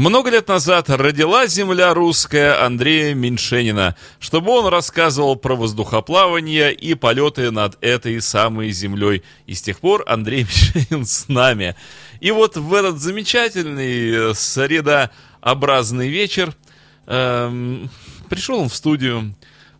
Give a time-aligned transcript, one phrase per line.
[0.00, 7.50] Много лет назад родила земля русская Андрея Меньшенина, чтобы он рассказывал про воздухоплавание и полеты
[7.50, 9.22] над этой самой землей.
[9.46, 10.44] И с тех пор Андрей
[10.74, 11.76] Меньшенин с нами.
[12.20, 16.54] И вот в этот замечательный э, средообразный вечер
[17.04, 17.90] эм,
[18.30, 19.34] пришел он в студию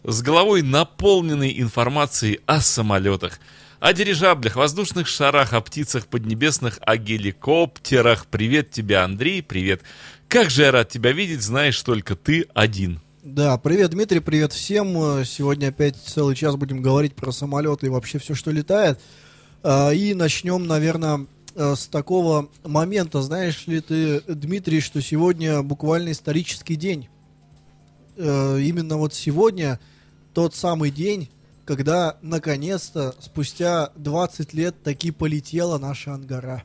[0.04, 3.40] с головой наполненной информацией о самолетах
[3.80, 8.26] о дирижаблях, воздушных шарах, о птицах поднебесных, о геликоптерах.
[8.26, 9.80] Привет тебе, Андрей, привет.
[10.28, 13.00] Как же я рад тебя видеть, знаешь, только ты один.
[13.22, 15.24] Да, привет, Дмитрий, привет всем.
[15.24, 19.00] Сегодня опять целый час будем говорить про самолеты и вообще все, что летает.
[19.62, 23.22] А, и начнем, наверное, э, с такого момента.
[23.22, 27.08] Знаешь ли ты, Дмитрий, что сегодня буквально исторический день?
[28.16, 29.80] Э, именно вот сегодня
[30.34, 31.30] тот самый день,
[31.70, 36.64] когда наконец-то спустя 20 лет таки полетела наша Ангара.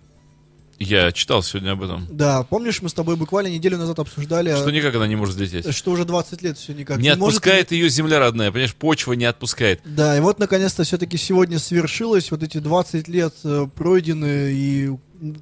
[0.80, 2.08] Я читал сегодня об этом.
[2.10, 5.72] Да, помнишь, мы с тобой буквально неделю назад обсуждали, Что никак она не может взлететь.
[5.76, 9.26] что уже 20 лет все никак Не может отпускает ее земля родная, понимаешь, почва не
[9.26, 9.80] отпускает.
[9.86, 14.90] Да, и вот наконец-то все-таки сегодня свершилось, вот эти 20 лет э, пройдены и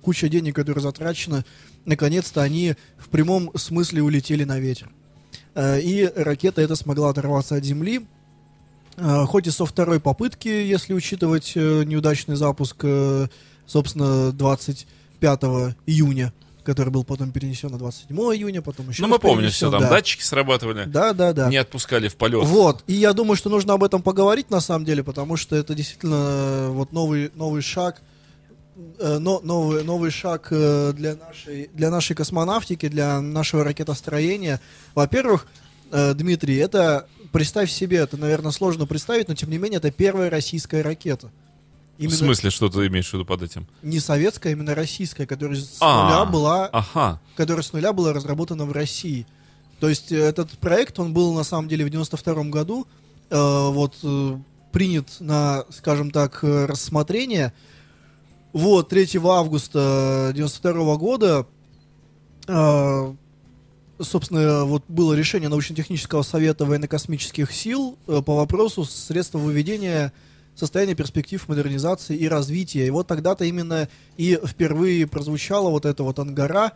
[0.01, 1.45] куча денег, которые затрачены,
[1.85, 4.89] наконец-то они в прямом смысле улетели на ветер.
[5.55, 8.05] Э, и ракета эта смогла оторваться от Земли,
[9.27, 13.27] хоть и со второй попытки, если учитывать э, неудачный запуск, э,
[13.65, 15.39] собственно, 25
[15.85, 19.81] июня, который был потом перенесен на 27 июня, потом еще Ну, мы помним все, там
[19.81, 19.89] да.
[19.89, 21.49] датчики срабатывали, Да, да, да.
[21.49, 22.45] не отпускали в полет.
[22.45, 25.73] Вот, и я думаю, что нужно об этом поговорить на самом деле, потому что это
[25.75, 28.01] действительно э, вот новый, новый шаг,
[28.99, 34.59] но, новый, новый шаг для нашей, для нашей космонавтики, для нашего ракетостроения.
[34.95, 35.45] Во-первых,
[35.91, 40.81] Дмитрий, это, представь себе, это, наверное, сложно представить, но тем не менее, это первая российская
[40.81, 41.31] ракета.
[41.97, 43.67] В смысле, что ты имеешь в виду под этим?
[43.81, 47.21] Не советская, а именно российская, которая с А, нуля была Ага.
[47.35, 49.27] которая с нуля была разработана в России.
[49.79, 52.87] То есть э, этот проект, он был на самом деле в 92 году,
[53.29, 53.35] э,
[53.69, 54.37] вот, э,
[54.71, 57.53] принят на, скажем так, э, рассмотрение.
[58.53, 61.45] Вот, 3 августа 92 года,
[62.47, 63.13] э,
[64.03, 70.13] собственно, вот было решение научно-технического совета военно-космических сил э, по вопросу средства выведения
[70.55, 72.85] состояния перспектив модернизации и развития.
[72.87, 76.73] И вот тогда-то именно и впервые прозвучала вот эта вот ангара.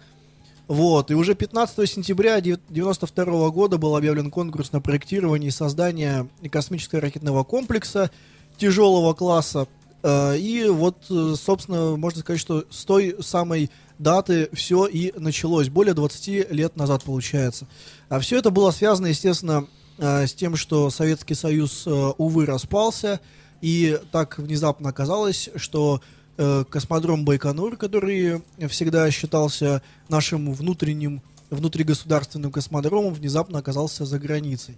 [0.68, 7.00] Вот, и уже 15 сентября 1992 года был объявлен конкурс на проектирование и создание космического
[7.00, 8.12] ракетного комплекса
[8.58, 9.68] тяжелого класса.
[10.04, 15.70] Э, И вот, э, собственно, можно сказать, что с той самой даты все и началось.
[15.70, 17.68] Более 20 лет назад, получается.
[18.10, 23.20] А все это было связано, естественно, э, с тем, что Советский Союз, э, увы, распался.
[23.62, 26.02] И так внезапно оказалось, что
[26.38, 34.78] э, космодром Байконур, который всегда считался нашим внутренним, внутригосударственным космодромом, внезапно оказался за границей.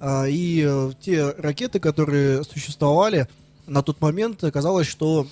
[0.00, 0.68] А, И
[1.00, 3.28] те ракеты, которые существовали
[3.66, 5.26] на тот момент, оказалось, что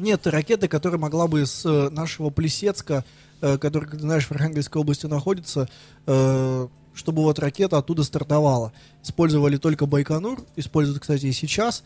[0.00, 3.04] нет ракеты, которая могла бы с э, нашего Плесецка,
[3.40, 5.68] э, который, как ты знаешь, в Архангельской области находится,
[6.06, 8.72] э, чтобы вот ракета оттуда стартовала.
[9.02, 11.84] Использовали только Байконур, используют, кстати, и сейчас.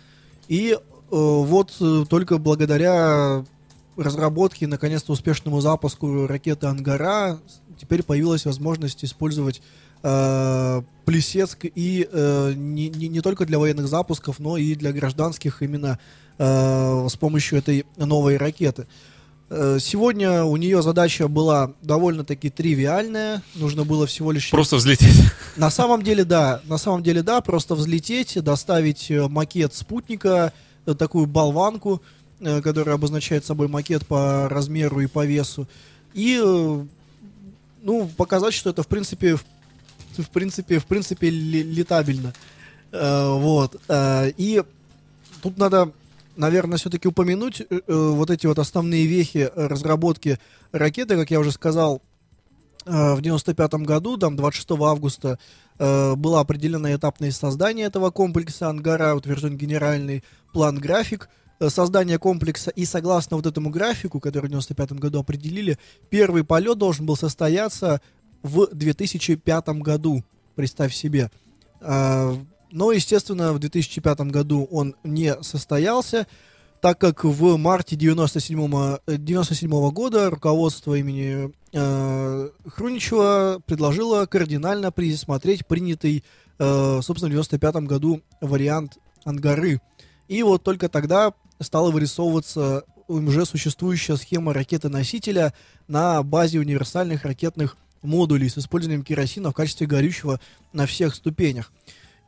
[0.48, 0.76] И
[1.10, 3.44] вот только благодаря
[3.96, 7.38] разработке, наконец-то успешному запуску ракеты Ангара,
[7.78, 9.62] теперь появилась возможность использовать
[10.02, 15.62] э, Плесецк и э, не, не, не только для военных запусков, но и для гражданских
[15.62, 15.98] именно
[16.38, 18.86] э, с помощью этой новой ракеты.
[19.50, 23.42] Э, Сегодня у нее задача была довольно-таки тривиальная.
[23.54, 24.50] Нужно было всего лишь...
[24.50, 25.14] Просто взлететь.
[25.56, 26.60] На самом деле, да.
[26.64, 27.40] На самом деле, да.
[27.40, 30.52] Просто взлететь, доставить э, макет спутника,
[30.86, 32.02] э, такую болванку,
[32.40, 35.66] которая обозначает собой макет по размеру и по весу.
[36.14, 36.38] И,
[37.82, 39.44] ну, показать, что это, в принципе, в,
[40.18, 42.34] в принципе, в принципе, ле- летабельно.
[42.92, 43.80] Вот.
[43.90, 44.62] И
[45.42, 45.90] тут надо,
[46.36, 50.38] наверное, все-таки упомянуть э, э, вот эти вот основные вехи э, разработки
[50.72, 52.02] ракеты, как я уже сказал,
[52.86, 55.38] э, в 95 году, там 26 августа,
[55.78, 61.28] э, было определено этапное создание этого комплекса Ангара, утвержден генеральный план-график
[61.60, 65.78] э, создания комплекса, и согласно вот этому графику, который в 95 году определили,
[66.10, 68.00] первый полет должен был состояться
[68.42, 71.30] в 2005 году, представь себе.
[72.74, 76.26] Но, естественно, в 2005 году он не состоялся,
[76.80, 86.24] так как в марте 97 97 года руководство имени э, Хруничева предложило кардинально пересмотреть принятый,
[86.58, 89.80] э, собственно, в 95 году вариант Ангары.
[90.26, 95.54] И вот только тогда стала вырисовываться уже существующая схема ракеты-носителя
[95.86, 100.40] на базе универсальных ракетных модулей с использованием керосина в качестве горючего
[100.72, 101.70] на всех ступенях.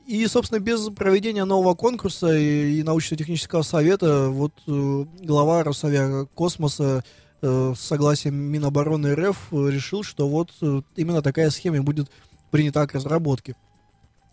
[0.07, 7.03] И, собственно, без проведения нового конкурса и, и научно-технического совета, вот э, глава Росавиакосмоса
[7.43, 12.09] э, с согласием Минобороны РФ э, решил, что вот э, именно такая схема будет
[12.53, 13.57] принята к разработке.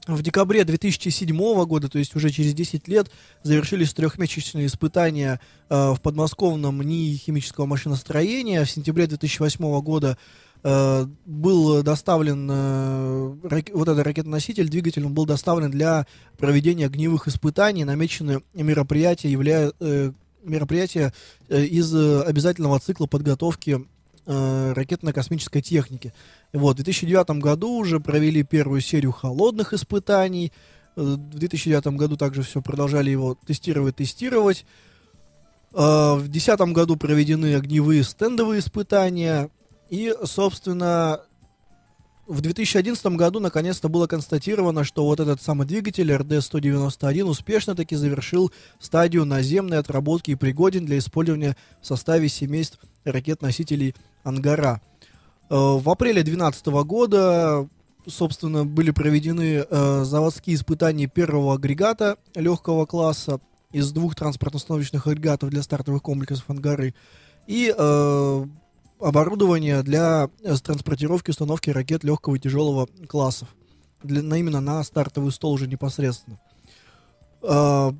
[0.05, 3.09] В декабре 2007 года, то есть уже через 10 лет,
[3.41, 8.63] завершились трехмесячные испытания э, в подмосковном НИИ химического машиностроения.
[8.63, 10.19] В сентябре 2008 года
[10.63, 16.07] был доставлен э, вот этот ракетоноситель, двигатель, он был доставлен для
[16.37, 17.83] проведения огневых испытаний.
[17.83, 20.13] Намечены мероприятия, являя, э,
[20.43, 21.13] мероприятия
[21.49, 23.85] э, из э, обязательного цикла подготовки
[24.25, 26.13] э, ракетно-космической техники.
[26.53, 30.53] Вот, в 2009 году уже провели первую серию холодных испытаний.
[30.95, 34.65] Э, В 2009 году также все продолжали его тестировать, тестировать.
[35.73, 39.49] Э, В 2010 году проведены огневые стендовые испытания.
[39.89, 41.21] И, собственно,
[42.25, 48.51] в 2011 году наконец-то было констатировано, что вот этот самый двигатель RD-191 успешно таки завершил
[48.79, 53.93] стадию наземной отработки и пригоден для использования в составе семейств ракет-носителей
[54.23, 54.81] «Ангара».
[55.49, 57.67] Э, В апреле 2012 года,
[58.07, 63.41] собственно, были проведены э, заводские испытания первого агрегата легкого класса
[63.73, 66.93] из двух транспортно-установочных агрегатов для стартовых комплексов «Ангары»
[67.47, 68.45] и э,
[69.03, 73.47] оборудование для э, транспортировки установки ракет легкого и тяжелого классов.
[74.01, 76.39] Для, на, именно на стартовый стол уже непосредственно.
[77.41, 77.91] Э,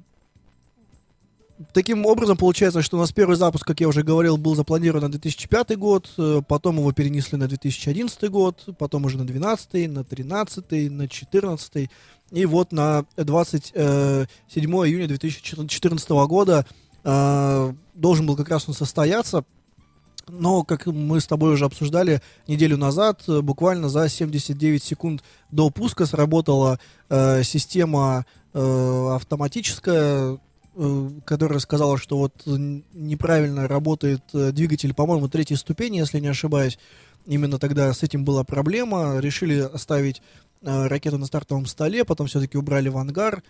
[1.71, 5.11] Таким образом, получается, что у нас первый запуск, как я уже говорил, был запланирован на
[5.11, 10.71] 2005 год, э, потом его перенесли на 2011 год, потом уже на 2012, на 2013,
[10.91, 11.89] на 2014,
[12.31, 16.65] и вот на 27 июня 2014 года
[17.03, 19.45] э, должен был как раз он состояться,
[20.27, 25.69] но, как мы с тобой уже обсуждали неделю назад, э, буквально за 79 секунд до
[25.69, 26.79] пуска сработала
[27.09, 30.39] э, система э, автоматическая,
[30.75, 36.79] э, которая сказала, что вот неправильно работает э, двигатель, по-моему, третьей ступени, если не ошибаюсь.
[37.25, 39.19] Именно тогда с этим была проблема.
[39.19, 40.21] Решили оставить
[40.61, 43.43] э, ракету на стартовом столе, потом все-таки убрали в ангар.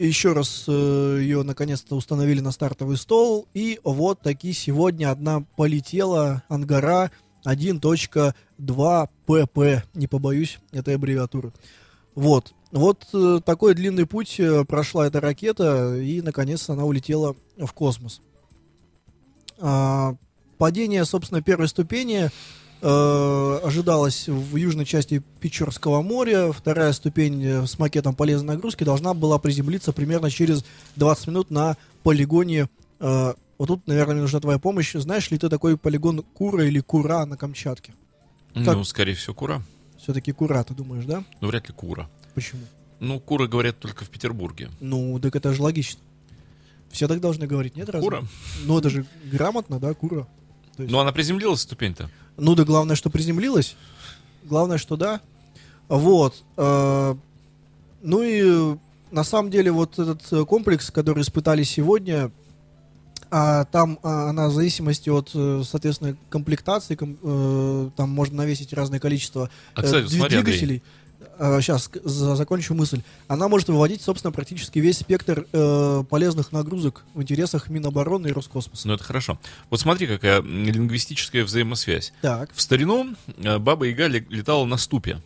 [0.00, 3.46] Еще раз э, ее наконец-то установили на стартовый стол.
[3.52, 7.10] И вот таки сегодня одна полетела ангара
[7.44, 9.86] 1.2 ПП.
[9.92, 11.52] Не побоюсь этой аббревиатуры.
[12.14, 12.54] Вот.
[12.72, 18.22] Вот э, такой длинный путь э, прошла эта ракета, и наконец-то она улетела в космос.
[19.58, 20.14] А,
[20.56, 22.30] падение, собственно, первой ступени
[22.82, 23.60] э,
[24.32, 26.52] в южной части Печорского моря.
[26.52, 30.64] Вторая ступень э, с макетом полезной нагрузки должна была приземлиться примерно через
[30.96, 32.68] 20 минут на полигоне.
[33.00, 34.94] э, вот тут, наверное, мне нужна твоя помощь.
[34.94, 37.92] Знаешь ли ты такой полигон Кура или Кура на Камчатке?
[38.54, 38.74] Как?
[38.76, 39.62] Ну, скорее всего, кура.
[39.98, 41.22] Все-таки Кура, ты думаешь, да?
[41.40, 42.08] Ну, вряд ли кура.
[42.34, 42.62] Почему?
[43.00, 44.70] Ну, куры говорят только в Петербурге.
[44.80, 46.00] Ну, так это же логично.
[46.90, 48.00] Все так должны говорить, нет разве?
[48.08, 48.24] Кура.
[48.64, 50.26] Ну, это же грамотно, да, Кура.
[50.76, 52.10] То есть- Ну, она приземлилась, ступень-то.
[52.40, 53.76] Ну да главное, что приземлилась.
[54.44, 55.20] Главное, что да.
[55.88, 56.42] Вот.
[56.56, 57.14] э,
[58.02, 58.76] Ну и
[59.10, 62.30] на самом деле вот этот э, комплекс, который испытали сегодня,
[63.30, 68.72] а там а, она в зависимости от, э, соответственно, комплектации, ком- э, там можно навесить
[68.72, 70.82] разное количество А, кстати, дви- смотри,
[71.40, 73.00] Сейчас закончу мысль.
[73.26, 78.86] Она может выводить, собственно, практически весь спектр э, полезных нагрузок в интересах Минобороны и Роскосмоса.
[78.86, 79.38] Ну, это хорошо.
[79.70, 82.12] Вот смотри, какая лингвистическая взаимосвязь.
[82.20, 85.22] Так, В старину э, Баба Яга ле- летала на ступе.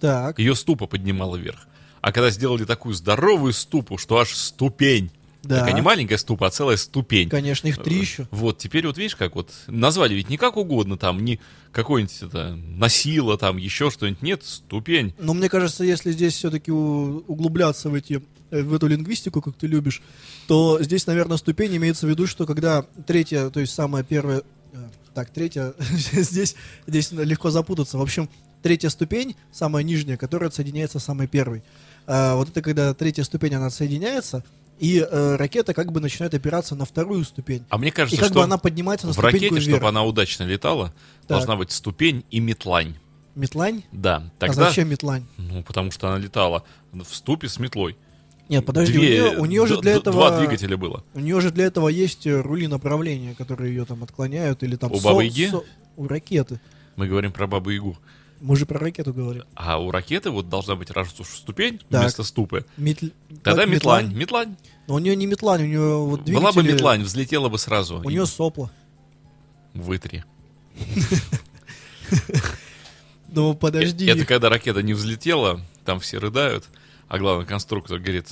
[0.00, 0.38] так.
[0.38, 1.66] Ее ступа поднимала вверх.
[2.02, 5.10] А когда сделали такую здоровую ступу, что аж ступень.
[5.46, 5.60] Да.
[5.60, 7.28] Такая не маленькая ступа, а целая ступень.
[7.28, 8.26] Конечно, их три еще.
[8.30, 11.40] Вот, теперь вот видишь, как вот назвали ведь не как угодно, там, не
[11.72, 14.22] какой-нибудь это, носило, там, еще что-нибудь.
[14.22, 15.14] Нет, ступень.
[15.18, 19.66] Но мне кажется, если здесь все-таки углубляться в, эти, э, в эту лингвистику, как ты
[19.66, 20.02] любишь,
[20.46, 24.42] то здесь, наверное, ступень имеется в виду, что когда третья, то есть самая первая...
[24.72, 24.76] э,
[25.14, 25.74] Так, третья,
[26.12, 26.54] здесь,
[26.86, 27.98] здесь легко запутаться.
[27.98, 28.28] В общем,
[28.62, 31.62] третья ступень, самая нижняя, которая отсоединяется с самой первой.
[32.06, 34.44] А, вот это когда третья ступень, она отсоединяется,
[34.78, 37.64] и э, ракета как бы начинает опираться на вторую ступень.
[37.70, 39.62] А мне И кажется, как что бы она поднимается на в ракете, вверх.
[39.62, 40.92] чтобы она удачно летала,
[41.28, 42.94] должна быть ступень и метлань.
[43.34, 43.82] Метлань?
[43.92, 44.68] Да, А тогда...
[44.68, 45.24] зачем метлань?
[45.36, 47.96] Ну, потому что она летала в ступе с метлой.
[48.48, 50.12] Нет, подожди, Две- у нее, у нее же для этого...
[50.30, 51.02] Два двигателя было.
[51.14, 54.92] У нее же для этого есть э, рули направления, которые ее там отклоняют, или там...
[54.92, 55.50] У со- Бабы-Яги?
[55.50, 55.64] со-
[55.96, 56.60] У ракеты.
[56.94, 57.98] Мы говорим про Бабу Ягу.
[58.40, 59.44] Мы же про ракету говорим.
[59.54, 60.90] А у ракеты вот должна быть
[61.24, 62.02] ступень Так.
[62.02, 62.64] вместо ступы.
[62.76, 63.10] Метл-
[63.42, 64.14] Тогда как, метлань.
[64.14, 64.56] Метлань.
[64.86, 66.34] Но у нее не метлань, у нее вот двигатели...
[66.44, 67.98] Была бы метлань, взлетела бы сразу.
[68.04, 68.70] У И нее сопла.
[69.74, 70.24] Вытри.
[73.28, 74.06] Ну подожди.
[74.06, 76.64] Это когда ракета не взлетела, там все рыдают,
[77.08, 78.28] а главный конструктор говорит,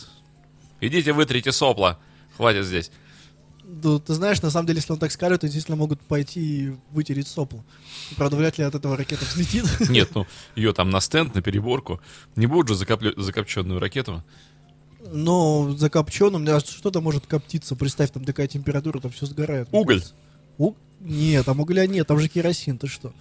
[0.80, 1.99] идите вытрите сопла,
[2.37, 2.90] хватит здесь.
[3.66, 6.76] Ну, ты знаешь, на самом деле, если он так скажет, то действительно могут пойти и
[6.92, 7.64] вытереть сопло.
[8.16, 9.64] Правда, вряд ли от этого ракета взлетит.
[9.88, 12.00] Нет, ну, ее там на стенд, на переборку.
[12.37, 14.23] Не будут же закоплё- закопченную ракету.
[15.12, 17.76] Но закопченным, а что-то может коптиться.
[17.76, 19.68] Представь, там такая температура, там все сгорает.
[19.73, 20.02] Уголь.
[20.59, 23.12] У- Нет, там угля нет, там же керосин, ты что?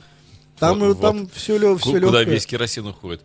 [0.59, 2.25] Там, Вот, там все, лё, все Куда легкое.
[2.25, 3.21] весь керосин уходит.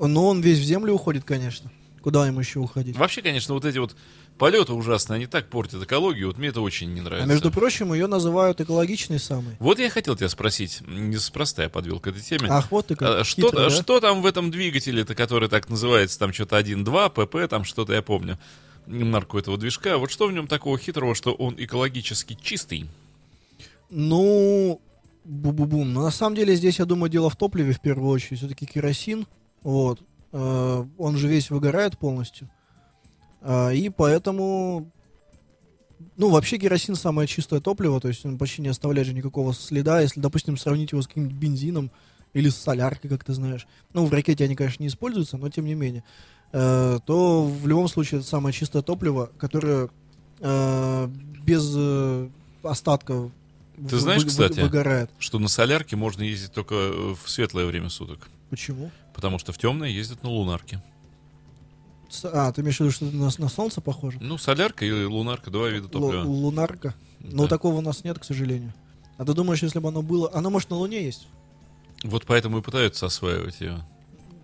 [0.00, 1.70] Но он весь в землю уходит, конечно.
[2.02, 2.96] Куда ему еще уходить?
[2.96, 3.94] Вообще, конечно, вот эти вот
[4.38, 7.28] полеты ужасные, они так портят экологию, вот мне это очень не А нравится.
[7.28, 9.56] между прочим, ее называют экологичной самой.
[9.58, 12.48] Вот я хотел тебя спросить, неспроста я подвел к этой теме.
[12.50, 13.70] Ах, вот ты как А что, хитрый, да?
[13.70, 18.02] что там в этом двигателе-то, который так называется, там что-то 1.2, ПП, там что-то я
[18.02, 18.38] помню,
[18.86, 22.88] марку этого движка, вот что в нем такого хитрого, что он экологически чистый?
[23.90, 24.80] Ну,
[25.24, 25.92] бу-бу-бум.
[25.92, 28.38] Но на самом деле здесь, я думаю, дело в топливе в первую очередь.
[28.38, 29.26] Все-таки керосин,
[29.62, 30.00] вот,
[30.32, 32.48] э, он же весь выгорает полностью.
[33.42, 34.90] А, и поэтому,
[36.16, 40.00] ну, вообще керосин самое чистое топливо, то есть он почти не оставляет же никакого следа.
[40.00, 41.90] Если, допустим, сравнить его с каким-нибудь бензином
[42.32, 43.66] или с соляркой, как ты знаешь.
[43.92, 46.04] Ну, в ракете они, конечно, не используются, но тем не менее.
[46.52, 49.88] Э, то в любом случае это самое чистое топливо, которое
[50.40, 51.08] э,
[51.44, 52.28] без э,
[52.62, 53.30] остатка
[53.88, 54.60] Ты знаешь, кстати?
[54.60, 55.10] выгорает.
[55.18, 58.90] Что на солярке можно ездить только э, в светлое время суток, Почему?
[59.14, 60.82] потому что в темное ездят на лунарке.
[62.24, 64.18] А, ты имеешь в виду, что это на, на солнце похоже?
[64.20, 66.22] Ну, солярка и лунарка, два вида топлива.
[66.24, 66.94] лунарка.
[67.20, 67.48] Но Да.
[67.48, 68.72] такого у нас нет, к сожалению.
[69.18, 70.30] А ты думаешь, если бы оно было...
[70.34, 71.26] Оно, может, на Луне есть?
[72.02, 73.84] Вот поэтому и пытаются осваивать ее.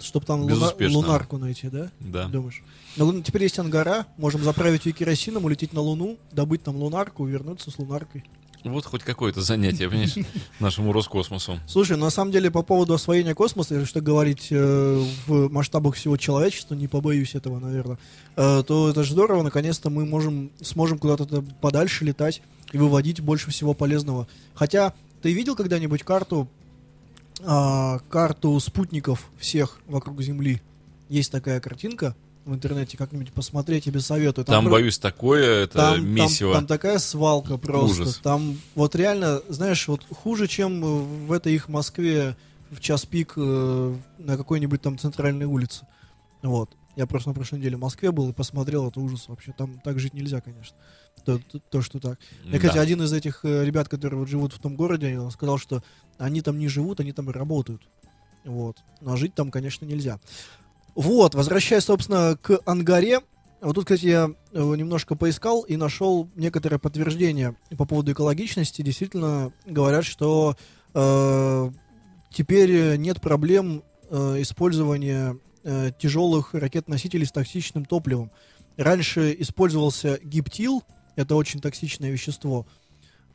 [0.01, 1.91] Чтобы там луна- лунарку найти, да?
[1.99, 2.27] Да.
[2.29, 2.63] Думаешь?
[2.97, 7.73] Лун- теперь есть ангара, можем заправить ее керосином, улететь на Луну, добыть там лунарку, вернуться
[7.73, 8.25] с лунаркой.
[8.65, 10.15] Вот хоть какое-то занятие, понимаешь,
[10.61, 11.61] нашему Роскосмосу.
[11.67, 16.17] Слушай, на самом деле по поводу освоения космоса, если что говорить э, в масштабах всего
[16.17, 17.99] человечества, не побоюсь этого, наверное,
[18.37, 23.51] э, то это же здорово, наконец-то мы можем, сможем куда-то подальше летать и выводить больше
[23.51, 24.27] всего полезного.
[24.55, 26.49] Хотя, ты видел когда-нибудь карту,
[27.45, 30.61] а, карту спутников всех вокруг Земли?
[31.09, 32.15] Есть такая картинка
[32.49, 34.45] в интернете, как-нибудь посмотреть, тебе советую.
[34.45, 36.55] Там, про- боюсь, такое это там, там- месиво.
[36.55, 38.03] там такая свалка просто.
[38.03, 38.17] Ужас.
[38.23, 40.81] Там вот реально, знаешь, вот хуже, чем
[41.27, 42.37] в этой их Москве
[42.71, 45.87] в час пик э, на какой-нибудь там центральной улице.
[46.43, 46.71] Вот.
[46.97, 49.53] Я просто на прошлой неделе в Москве был и посмотрел, это ужас вообще.
[49.57, 50.77] Там так жить нельзя, конечно.
[51.25, 52.19] То, то, то, что так.
[52.45, 52.59] Мне, Да.
[52.59, 55.83] кстати, один из этих э, ребят, которые вот живут в том городе, он сказал, что
[56.19, 57.83] они там не живут, они там и работают.
[58.45, 58.79] Вот.
[59.01, 60.19] Но жить там, конечно, нельзя.
[60.95, 63.21] Вот, возвращаясь, собственно, к ангаре.
[63.61, 68.83] Вот тут, кстати, я э, немножко поискал и нашел некоторое подтверждение по поводу экологичности.
[68.83, 70.57] Действительно говорят, что
[70.95, 71.71] э,
[72.31, 78.31] теперь э, нет проблем э, использования э, тяжелых ракет-носителей с токсичным топливом.
[78.77, 80.85] Раньше использовался гиптил,
[81.17, 82.67] это очень токсичное вещество.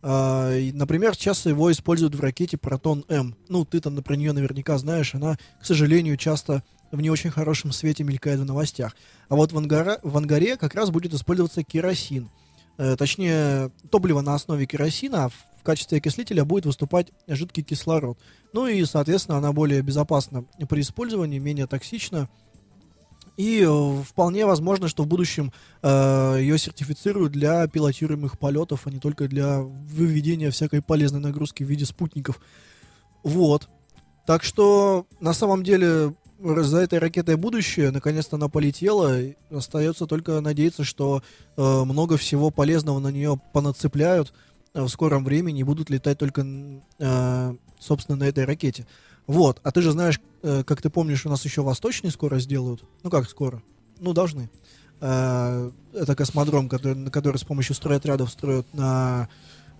[0.05, 3.37] И, например, сейчас его используют в ракете Протон-М.
[3.47, 6.61] Ну, ты там про нее наверняка знаешь, она, к сожалению, часто
[6.93, 8.95] в не очень хорошем свете мелькает в новостях.
[9.27, 12.29] А вот в, ангара- в ангаре как раз будет использоваться керосин.
[12.77, 18.19] Э, точнее, топливо на основе керосина, а в, качестве окислителя будет выступать жидкий кислород.
[18.51, 22.29] Ну и, соответственно, она более безопасна при использовании, менее токсична.
[23.37, 28.99] И э, вполне возможно, что в будущем э, ее сертифицируют для пилотируемых полетов, а не
[28.99, 32.39] только для выведения всякой полезной нагрузки в виде спутников.
[33.23, 33.69] Вот.
[34.27, 39.17] Так что, на самом деле, за этой ракетой будущее, наконец-то она полетела,
[39.49, 41.23] остается только надеяться, что
[41.55, 44.33] э, много всего полезного на нее понацепляют
[44.73, 46.45] э, в скором времени и будут летать только,
[46.99, 48.85] э, собственно, на этой ракете.
[49.25, 52.83] Вот, а ты же знаешь, э, как ты помнишь, у нас еще восточный скоро сделают.
[53.03, 53.63] Ну как скоро?
[53.99, 54.49] Ну, должны.
[54.99, 59.29] Э, это космодром, который, который с помощью стройотрядов строят на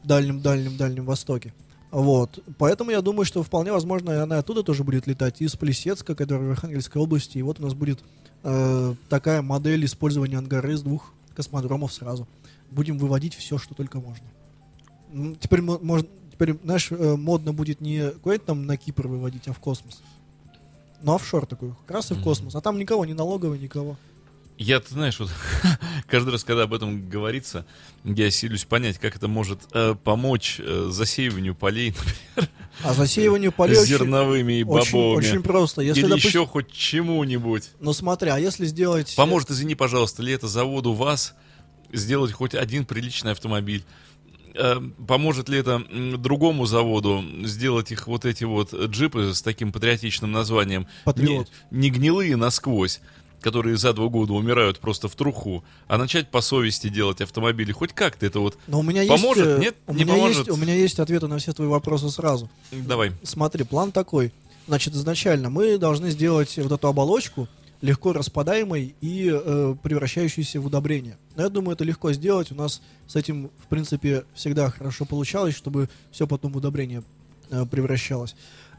[0.03, 1.53] дальнем-дальнем-дальнем Востоке.
[1.93, 2.39] Вот.
[2.57, 6.51] Поэтому я думаю, что вполне возможно, она оттуда тоже будет летать, из Плесецка, который в
[6.51, 7.37] Архангельской области.
[7.37, 8.03] И вот у нас будет
[8.41, 12.27] э, такая модель использования ангары с двух космодромов сразу.
[12.71, 15.35] Будем выводить все, что только можно.
[15.39, 19.53] Теперь, мо- можно, теперь знаешь, э, модно будет не куда-нибудь там на Кипр выводить, а
[19.53, 20.01] в космос.
[21.03, 22.55] Ну, офшор такой, как раз и в космос.
[22.55, 23.97] А там никого, ни налоговой, никого.
[24.57, 25.29] Я, ты знаешь, вот
[26.07, 27.65] каждый раз, когда об этом говорится,
[28.03, 31.89] я силюсь понять, как это может э, помочь э, засеиванию полей,
[32.35, 32.49] например,
[32.83, 35.17] А засеиванию полей очень- зерновыми и очень, бобовыми.
[35.27, 35.81] очень просто.
[35.81, 37.71] Если, Или допустим- еще хоть чему-нибудь.
[37.79, 39.15] Ну смотри, а если сделать...
[39.15, 41.33] Поможет, извини, пожалуйста, ли это заводу ВАЗ
[41.91, 43.83] сделать хоть один приличный автомобиль?
[44.53, 44.75] Э,
[45.07, 45.83] Поможет ли это
[46.17, 50.85] другому заводу сделать их вот эти вот джипы с таким патриотичным названием?
[51.05, 51.49] Патриот.
[51.71, 53.01] Не, не гнилые насквозь,
[53.43, 57.71] которые за два года умирают просто в труху, а начать по совести делать автомобили.
[57.71, 58.57] Хоть как-то это вот...
[58.67, 59.45] Но у меня Поможет?
[59.45, 59.57] есть...
[59.57, 60.47] э, Нет, у не меня поможет?
[60.47, 62.49] Есть, у меня есть ответы на все твои вопросы сразу.
[62.71, 63.11] Давай.
[63.23, 64.31] Смотри, план такой.
[64.67, 67.47] Значит, изначально мы должны сделать вот эту оболочку
[67.81, 71.17] легко распадаемой и э, превращающейся в удобрение.
[71.35, 72.49] Но я думаю, это легко сделать.
[72.51, 77.03] У нас с этим, в принципе, всегда хорошо получалось, чтобы все потом в удобрение
[77.49, 78.35] э, превращалось.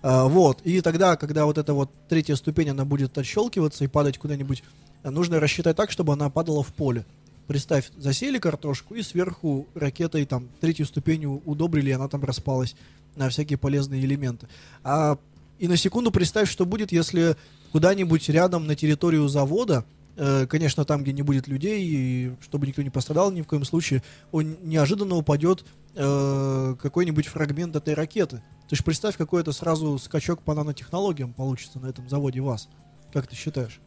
[0.06, 0.60] А, вот.
[0.64, 4.62] И тогда, когда вот эта вот третья ступень, она будет отщелкиваться и падать куда-нибудь,
[5.02, 7.06] нужно рассчитать так, чтобы она падала в поле.
[7.46, 12.76] Представь, засели картошку и сверху ракетой там третью ступенью удобрили, и она там распалась
[13.16, 14.46] на всякие полезные элементы.
[14.82, 15.16] А
[15.58, 17.36] и на секунду представь, что будет, если
[17.72, 22.82] куда-нибудь рядом на территорию завода, э, конечно, там, где не будет людей, и чтобы никто
[22.82, 28.42] не пострадал ни в коем случае, он неожиданно упадет э, какой-нибудь фрагмент этой ракеты.
[28.68, 32.68] Ты же представь, какой это сразу скачок по нанотехнологиям получится на этом заводе ВАЗ.
[33.12, 33.80] Как ты считаешь?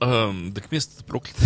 [0.00, 1.42] Эм, так место проклято.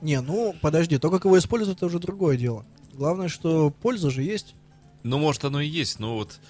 [0.00, 2.64] Не, ну, подожди, то, как его используют, это уже другое дело.
[2.94, 4.54] Главное, что польза же есть.
[5.02, 6.40] Ну, может, оно и есть, но вот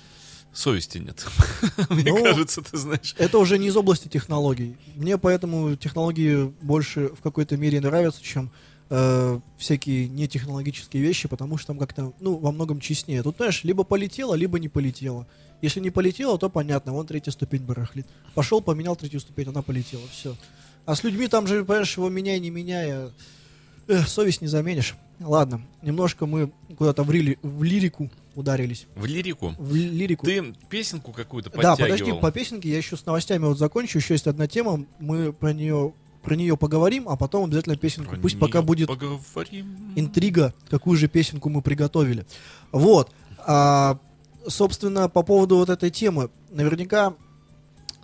[0.53, 1.27] совести нет.
[1.91, 3.15] Мне Ну, кажется, ты знаешь.
[3.19, 4.77] Это уже не из области технологий.
[4.97, 8.51] Мне поэтому технологии больше в какой-то мере нравятся, чем
[8.89, 13.23] э, всякие нетехнологические вещи, потому что там как-то, ну, во многом честнее.
[13.23, 15.27] Тут, знаешь, либо полетело, либо не полетело.
[15.63, 18.07] Если не полетело, то понятно, вон третья ступень барахлит.
[18.35, 20.35] Пошел, поменял третью ступень, она полетела, все.
[20.87, 23.11] А с людьми там же, понимаешь, его меняй, не меняя,
[23.89, 24.95] эх, совесть не заменишь.
[25.21, 28.87] Ладно, немножко мы куда-то в, рили- в лирику ударились.
[28.95, 29.55] В лирику.
[29.59, 30.25] В ли- лирику.
[30.25, 31.91] Ты песенку какую-то Да, подтягивал.
[31.99, 33.99] подожди, по песенке я еще с новостями вот закончу.
[33.99, 38.11] Еще есть одна тема, мы про нее про нее поговорим, а потом обязательно песенку.
[38.11, 39.93] Про Пусть пока будет Поговорим.
[39.97, 42.27] интрига, какую же песенку мы приготовили.
[42.73, 43.11] Вот.
[43.47, 43.99] А,
[44.47, 46.31] собственно, по поводу вот этой темы.
[46.51, 47.15] Наверняка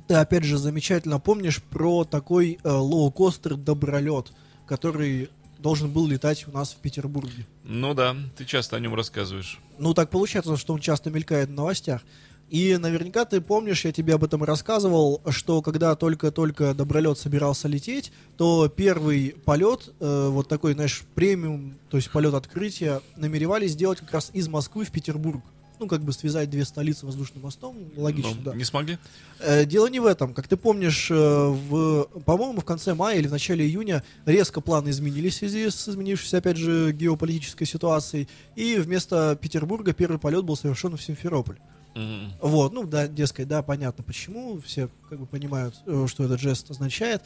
[0.07, 4.33] ты, опять же, замечательно помнишь про такой э, лоукостер «Добролет»,
[4.67, 7.47] который должен был летать у нас в Петербурге.
[7.65, 9.59] Ну да, ты часто о нем рассказываешь.
[9.79, 12.03] Ну, так получается, что он часто мелькает в новостях.
[12.49, 18.13] И наверняка ты помнишь, я тебе об этом рассказывал, что когда только-только Добролет собирался лететь,
[18.37, 24.13] то первый полет, э, вот такой, знаешь, премиум, то есть полет открытия, намеревались сделать как
[24.13, 25.43] раз из Москвы в Петербург.
[25.79, 28.55] Ну, как бы связать две столицы воздушным мостом, логично, Ну, да.
[28.55, 28.99] Не смогли?
[29.41, 30.33] Э, Дело не в этом.
[30.33, 34.91] Как ты помнишь, э, в, по-моему, в конце мая или в начале июня резко планы
[34.91, 38.29] изменились в связи с изменившейся, опять же, геополитической ситуацией.
[38.55, 41.59] И вместо Петербурга первый полет был совершен в Симферополь.
[41.95, 42.33] М.
[42.41, 44.61] Вот, ну, да, дескать, да, понятно почему.
[44.61, 47.23] Все как бы понимают, э, что этот жест означает.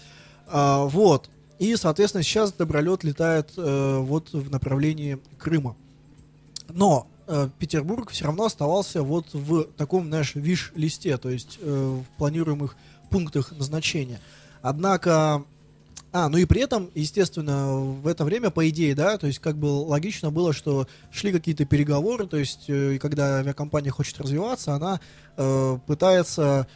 [0.46, 1.30] А, вот.
[1.58, 5.76] И, соответственно, сейчас Добролет летает э, вот в направлении Крыма.
[6.72, 12.19] Но э, Петербург все равно оставался вот в таком, знаешь, виш-листе, то есть э, в
[12.19, 12.77] планируемых
[13.09, 14.21] пунктах назначения.
[14.62, 15.45] Однако,
[16.12, 19.57] а, ну и при этом, естественно, в это время, по идее, да, то есть как
[19.57, 25.01] бы логично было, что шли какие-то переговоры, то есть э, когда авиакомпания хочет развиваться, она
[25.37, 26.66] э, пытается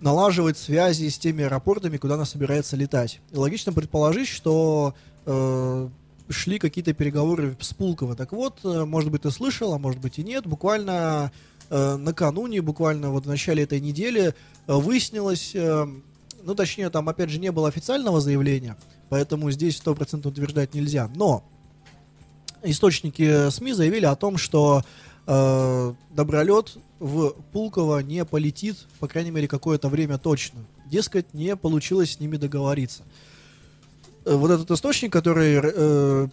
[0.00, 3.20] налаживать связи с теми аэропортами, куда она собирается летать.
[3.32, 4.94] И логично предположить, что
[5.26, 5.88] э,
[6.30, 8.16] шли какие-то переговоры с Пулково.
[8.16, 11.32] Так вот, э, может быть, ты слышал, а может быть и нет, буквально
[11.68, 14.32] э, накануне, буквально вот в начале этой недели э,
[14.72, 15.86] выяснилось, э,
[16.42, 18.76] ну, точнее, там, опять же, не было официального заявления,
[19.08, 21.44] поэтому здесь 100% утверждать нельзя, но
[22.62, 24.84] источники СМИ заявили о том, что
[25.26, 30.60] э, Добролет в Пулково не полетит, по крайней мере, какое-то время точно.
[30.86, 33.04] Дескать, не получилось с ними договориться.
[34.24, 36.28] Э, Вот этот источник, который э,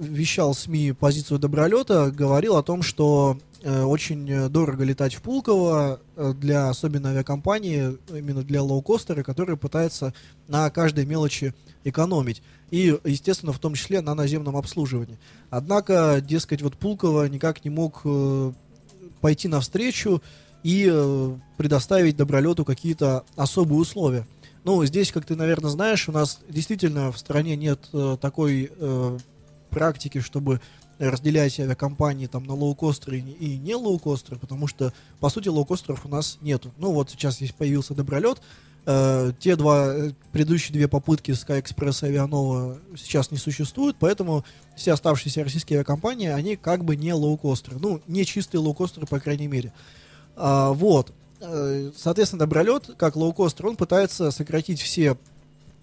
[0.00, 6.32] вещал СМИ позицию Добролета, говорил о том, что э, очень дорого летать в Пулково э,
[6.34, 10.14] для особенно авиакомпании, именно для лоукостера, который пытается
[10.48, 12.42] на каждой мелочи экономить.
[12.70, 15.18] И, естественно, в том числе на наземном обслуживании.
[15.48, 18.52] Однако, дескать, вот Пулково никак не мог э,
[19.20, 20.22] пойти навстречу
[20.64, 24.26] и э, предоставить Добролету какие-то особые условия.
[24.64, 29.18] Ну, здесь, как ты, наверное, знаешь, у нас действительно в стране нет э, такой э,
[29.70, 30.60] практики, чтобы
[30.98, 36.38] разделять авиакомпании там на лоукостеры и не лоукостеры, потому что, по сути, лоукостеров у нас
[36.40, 36.72] нету.
[36.76, 38.40] Ну вот сейчас здесь появился Добролет,
[38.90, 44.46] Э, те два, э, предыдущие две попытки Sky Express и Avianova сейчас не существуют, поэтому
[44.76, 47.76] все оставшиеся российские авиакомпании, они как бы не лоукостеры.
[47.78, 49.74] Ну, не чистые лоукостеры, по крайней мере.
[50.36, 51.12] А, вот.
[51.40, 55.16] Э, соответственно, Добролет, как лоукостер, он пытается сократить все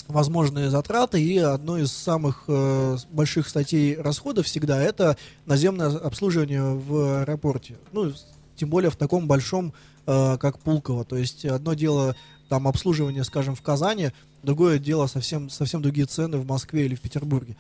[0.07, 7.21] возможные затраты, и одной из самых э, больших статей расходов всегда это наземное обслуживание в
[7.21, 7.77] аэропорте.
[7.91, 8.11] Ну,
[8.55, 9.73] тем более в таком большом,
[10.05, 11.05] э, как Пулково.
[11.05, 12.15] То есть одно дело
[12.49, 14.11] там обслуживание, скажем, в Казани,
[14.43, 17.55] другое дело совсем, совсем другие цены в Москве или в Петербурге.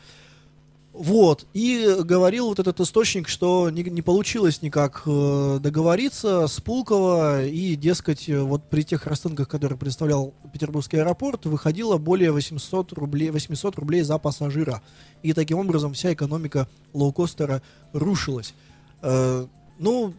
[0.97, 7.45] Вот, и говорил вот этот источник, что не, не получилось никак э, договориться с Пулково,
[7.45, 13.75] и, дескать, вот при тех расценках, которые представлял Петербургский аэропорт, выходило более 800 рублей, 800
[13.75, 14.81] рублей за пассажира.
[15.21, 18.53] И таким образом вся экономика лоукостера рушилась.
[19.01, 20.13] Э, ну,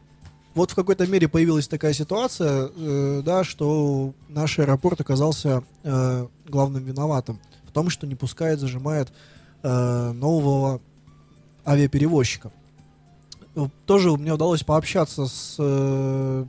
[0.55, 6.85] вот в какой-то мере появилась такая ситуация, э, да, что наш аэропорт оказался э, главным
[6.85, 9.11] виноватым в том, что не пускает, зажимает
[9.67, 10.81] э, нового
[11.67, 12.53] авиаперевозчика.
[13.87, 16.45] Тоже мне удалось пообщаться с э,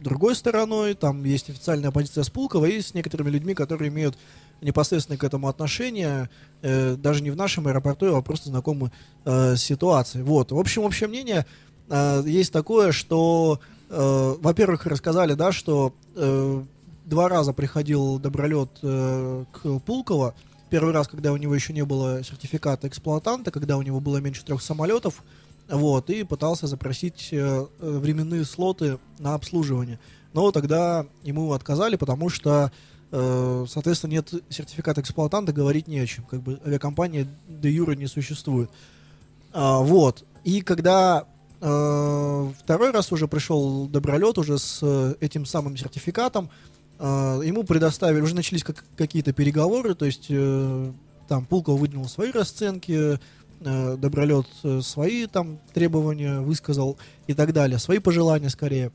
[0.00, 4.18] другой стороной, там есть официальная позиция Спулкова и с некоторыми людьми, которые имеют
[4.62, 6.28] непосредственно к этому отношение,
[6.62, 8.90] э, даже не в нашем аэропорту, а просто знакомы
[9.24, 10.24] э, с ситуацией.
[10.24, 10.50] Вот.
[10.50, 11.46] В общем, общее мнение,
[11.88, 16.62] э, есть такое, что, э, во-первых, рассказали, да, что э,
[17.04, 20.34] два раза приходил добролет э, к Пулково.
[20.70, 24.44] Первый раз, когда у него еще не было сертификата эксплуатанта, когда у него было меньше
[24.44, 25.22] трех самолетов,
[25.68, 29.98] вот, и пытался запросить э, временные слоты на обслуживание.
[30.32, 32.70] Но тогда ему отказали, потому что,
[33.10, 36.24] э, соответственно, нет сертификата эксплуатанта, говорить не о чем.
[36.24, 38.70] Как бы авиакомпания де юра не существует.
[39.52, 40.24] А, вот.
[40.44, 41.26] И когда
[41.60, 46.50] Э, второй раз уже пришел добролет уже с э, этим самым сертификатом.
[46.98, 50.30] Э, ему предоставили, уже начались как, какие-то переговоры, то есть
[51.28, 53.18] там Пулков выдвинул свои расценки,
[53.58, 54.46] Добролет
[54.82, 58.92] свои там требования высказал и так далее, свои пожелания скорее.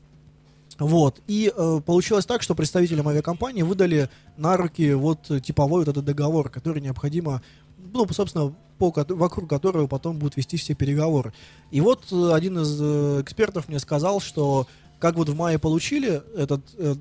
[0.78, 1.20] Вот.
[1.26, 6.48] И э, получилось так, что представителям авиакомпании выдали на руки вот типовой вот этот договор,
[6.48, 7.42] который необходимо
[7.92, 11.32] ну, собственно, по, вокруг которого потом будут вести все переговоры.
[11.70, 14.66] И вот э, один из э, экспертов мне сказал, что
[14.98, 16.94] как вот в мае получили этот, э,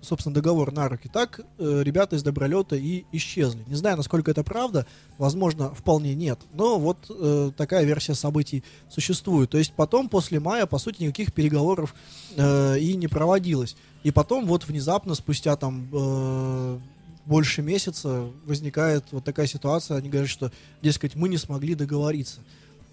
[0.00, 3.64] собственно, договор на руки, так ребята из Добролета и исчезли.
[3.66, 4.86] Не знаю, насколько это правда,
[5.18, 7.10] возможно, вполне нет, но вот
[7.56, 9.50] такая версия событий существует.
[9.50, 11.94] То есть потом, после мая, по сути, никаких переговоров
[12.36, 13.76] и не проводилось.
[14.04, 16.80] И потом вот внезапно, спустя там
[17.24, 22.38] больше месяца возникает вот такая ситуация, они говорят, что, дескать, мы не смогли договориться.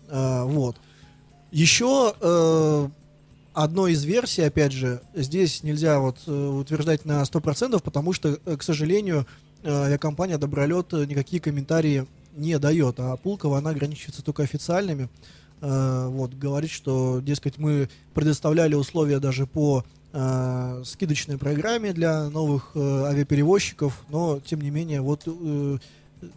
[0.09, 0.75] А, вот.
[1.51, 2.89] Еще э,
[3.53, 8.57] одной из версий, опять же, здесь нельзя вот э, утверждать на 100%, потому что, э,
[8.57, 9.25] к сожалению,
[9.63, 15.09] э, авиакомпания Добролет никакие комментарии не дает, а Пулкова, она ограничивается только официальными.
[15.61, 22.71] Э, вот, говорит, что, дескать, мы предоставляли условия даже по э, скидочной программе для новых
[22.75, 25.77] э, авиаперевозчиков, но тем не менее вот э,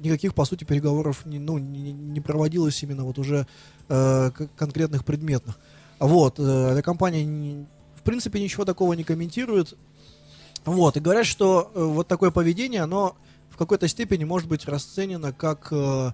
[0.00, 3.46] никаких по сути переговоров не, ну, не, не проводилось именно вот уже
[3.88, 5.58] э, конкретных предметных.
[5.98, 9.74] Вот э, авиакомпания не, в принципе ничего такого не комментирует.
[10.64, 13.16] Вот и говорят, что э, вот такое поведение, оно
[13.50, 16.12] в какой-то степени может быть расценено как, э,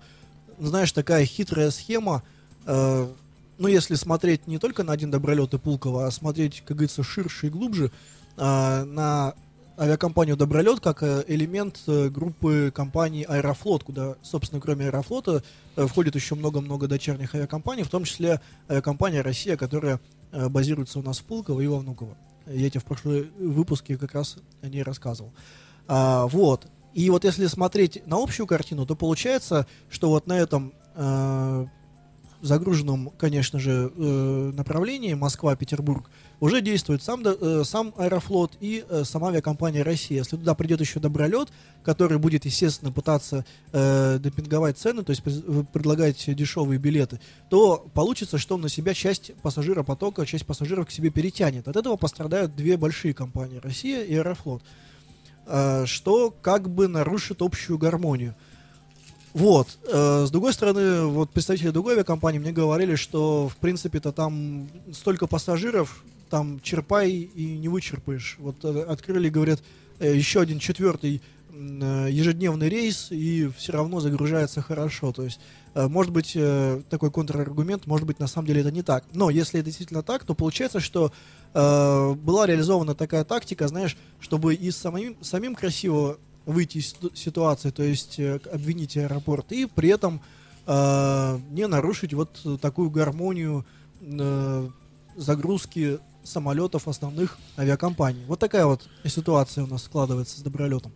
[0.58, 2.22] знаешь, такая хитрая схема.
[2.64, 7.46] Ну, если смотреть не только на один Добролет и Пулково, а смотреть, как говорится, ширше
[7.46, 7.92] и глубже,
[8.36, 9.34] э, на
[9.78, 15.42] авиакомпанию Добролет как э, элемент э, группы компаний Аэрофлот, куда, собственно, кроме Аэрофлота,
[15.76, 21.18] э, входит еще много-много дочерних авиакомпаний, в том числе авиакомпания «Россия», которая базируется у нас
[21.18, 22.16] в Пулково и во Внуково.
[22.46, 25.32] Я тебе в прошлом выпуске как раз о ней рассказывал.
[25.86, 26.66] А, вот.
[26.94, 31.66] И вот если смотреть на общую картину, то получается, что вот на этом э,
[32.42, 36.10] загруженном, конечно же, э, направлении Москва-Петербург
[36.42, 40.18] уже действует сам, э, сам Аэрофлот и э, сама авиакомпания «Россия».
[40.18, 41.50] Если туда придет еще добролет,
[41.84, 48.56] который будет, естественно, пытаться э, демпинговать цены, то есть предлагать дешевые билеты, то получится, что
[48.56, 51.68] он на себя часть пассажиропотока, часть пассажиров к себе перетянет.
[51.68, 54.64] От этого пострадают две большие компании «Россия» и «Аэрофлот»,
[55.46, 58.34] э, что как бы нарушит общую гармонию.
[59.34, 59.78] Вот.
[59.84, 65.26] Э, с другой стороны, вот представители другой авиакомпании мне говорили, что, в принципе-то, там столько
[65.26, 68.36] пассажиров, там черпай и не вычерпаешь.
[68.38, 69.62] Вот э, открыли, говорят,
[70.00, 71.22] э, еще один четвертый
[71.54, 75.12] ежедневный рейс и все равно загружается хорошо.
[75.12, 75.38] То есть,
[75.74, 76.32] может быть,
[76.88, 79.04] такой контраргумент, может быть, на самом деле это не так.
[79.12, 81.12] Но если это действительно так, то получается, что
[81.52, 87.82] была реализована такая тактика, знаешь, чтобы и самим, самим красиво выйти из ситу- ситуации, то
[87.82, 90.20] есть э, обвинить аэропорт, и при этом
[90.66, 93.64] э, не нарушить вот такую гармонию
[94.00, 94.68] э,
[95.16, 98.24] загрузки самолетов основных авиакомпаний.
[98.26, 100.92] Вот такая вот ситуация у нас складывается с добролетом.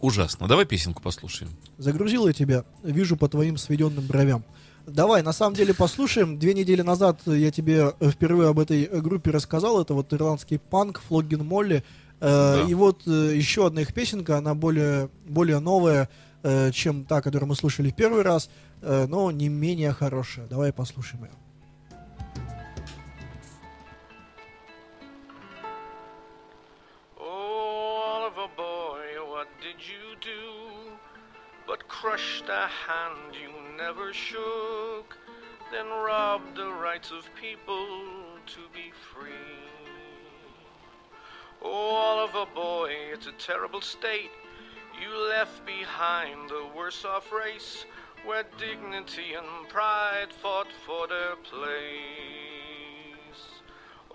[0.00, 0.46] Ужасно.
[0.46, 1.50] Давай песенку послушаем.
[1.78, 4.44] Загрузил я тебя, вижу по твоим сведенным бровям.
[4.86, 6.38] Давай, на самом деле послушаем.
[6.38, 9.80] Две недели назад я тебе э, впервые об этой э, группе рассказал.
[9.80, 11.82] Это вот ирландский панк Флоггин Молли.
[12.20, 12.70] Э, Да.
[12.70, 16.08] И вот э, еще одна их песенка, она более, более новая,
[16.42, 18.50] э, чем та, которую мы слушали в первый раз,
[18.82, 20.46] но не менее хорошая.
[20.46, 21.30] Давай послушаем ее.
[27.18, 30.92] Oh, Oliver boy, what did you do?
[31.66, 35.16] But crush the hand you never shook,
[35.72, 37.86] then rob the rights of people
[38.46, 39.75] to be free.
[41.68, 44.30] Oh, Oliver boy, it's a terrible state.
[45.02, 47.84] You left behind the worse off race,
[48.24, 51.82] where dignity and pride fought for their place.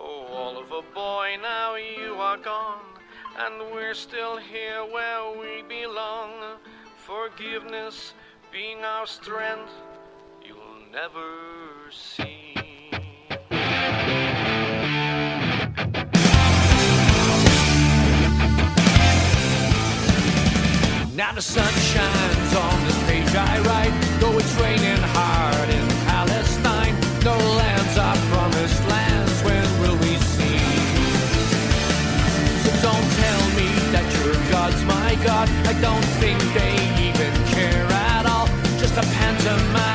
[0.00, 2.86] Oh, Oliver boy, now you are gone,
[3.36, 6.58] and we're still here where we belong.
[6.96, 8.14] Forgiveness
[8.50, 9.74] being our strength,
[10.42, 11.28] you'll never
[11.90, 12.31] see.
[21.14, 26.94] Now the sun shines on this page I write, though it's raining hard in Palestine.
[27.22, 30.58] No lands are promised lands, when will we see?
[32.64, 35.50] So don't tell me that your God's my God.
[35.68, 36.72] I don't think they
[37.04, 38.46] even care at all.
[38.80, 39.91] Just a pantomime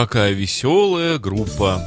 [0.00, 1.86] Какая веселая группа.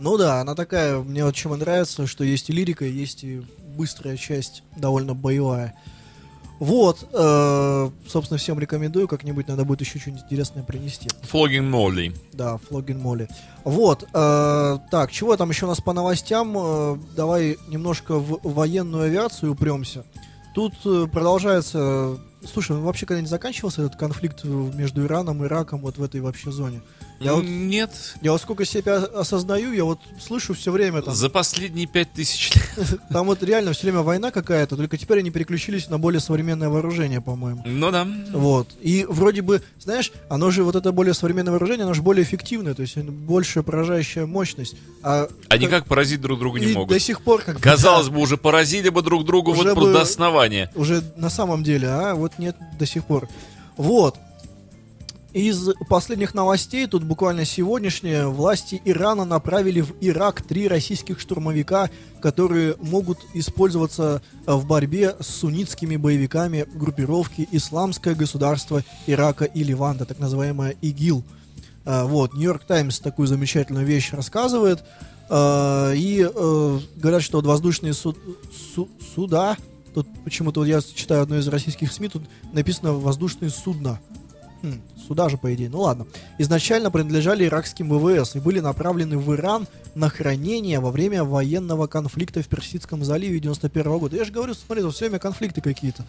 [0.00, 3.42] Ну да, она такая, мне вот чем и нравится, что есть и лирика, есть и
[3.76, 5.72] быстрая часть, довольно боевая.
[6.58, 11.08] Вот, э, собственно, всем рекомендую, как-нибудь надо будет еще что-нибудь интересное принести.
[11.22, 12.12] Флогин Молли.
[12.32, 13.28] Да, Флогин Моли.
[13.62, 16.56] Вот, э, так, чего там еще у нас по новостям?
[16.58, 20.02] Э, давай немножко в военную авиацию упремся.
[20.56, 22.18] Тут э, продолжается...
[22.52, 26.50] Слушай, ну вообще когда-нибудь заканчивался этот конфликт между Ираном и Ираком вот в этой вообще
[26.50, 26.82] зоне?
[27.20, 27.90] Я вот, Нет.
[28.22, 31.14] я вот сколько себя осознаю, я вот слышу все время там...
[31.14, 33.00] За последние пять тысяч лет.
[33.10, 37.20] Там вот реально все время война какая-то, только теперь они переключились на более современное вооружение,
[37.20, 37.62] по-моему.
[37.64, 38.06] Ну да.
[38.32, 38.68] Вот.
[38.80, 42.74] И вроде бы, знаешь, оно же, вот это более современное вооружение, оно же более эффективное,
[42.74, 44.74] то есть больше поражающая мощность.
[45.02, 46.88] А Они как поразить друг друга не могут.
[46.90, 50.00] до сих пор как Казалось бы, уже поразили бы друг друга вот Уже бы- до
[50.02, 50.70] основания.
[50.74, 53.28] уже на самом деле, а вот нет до сих пор.
[53.76, 54.16] Вот.
[55.34, 62.76] Из последних новостей, тут буквально сегодняшние, власти Ирана направили в Ирак три российских штурмовика, которые
[62.80, 70.20] могут использоваться э, в борьбе с суннитскими боевиками группировки «Исламское государство Ирака и Ливанта», так
[70.20, 71.24] называемая ИГИЛ.
[71.84, 74.84] Э, Вот, Нью-Йорк Таймс такую замечательную вещь рассказывает.
[75.28, 76.22] Э, И
[76.96, 78.18] говорят, что воздушные суд-
[78.72, 79.56] су- суда,
[79.94, 83.98] тут почему-то я читаю одно из российских СМИ, тут написано «воздушные судна».
[84.64, 85.68] Хм, суда же, по идее.
[85.68, 86.06] Ну ладно.
[86.38, 92.42] Изначально принадлежали иракским ВВС и были направлены в Иран на хранение во время военного конфликта
[92.42, 94.16] в Персидском заливе 91 года.
[94.16, 96.04] Я же говорю, смотри, тут все время конфликты какие-то.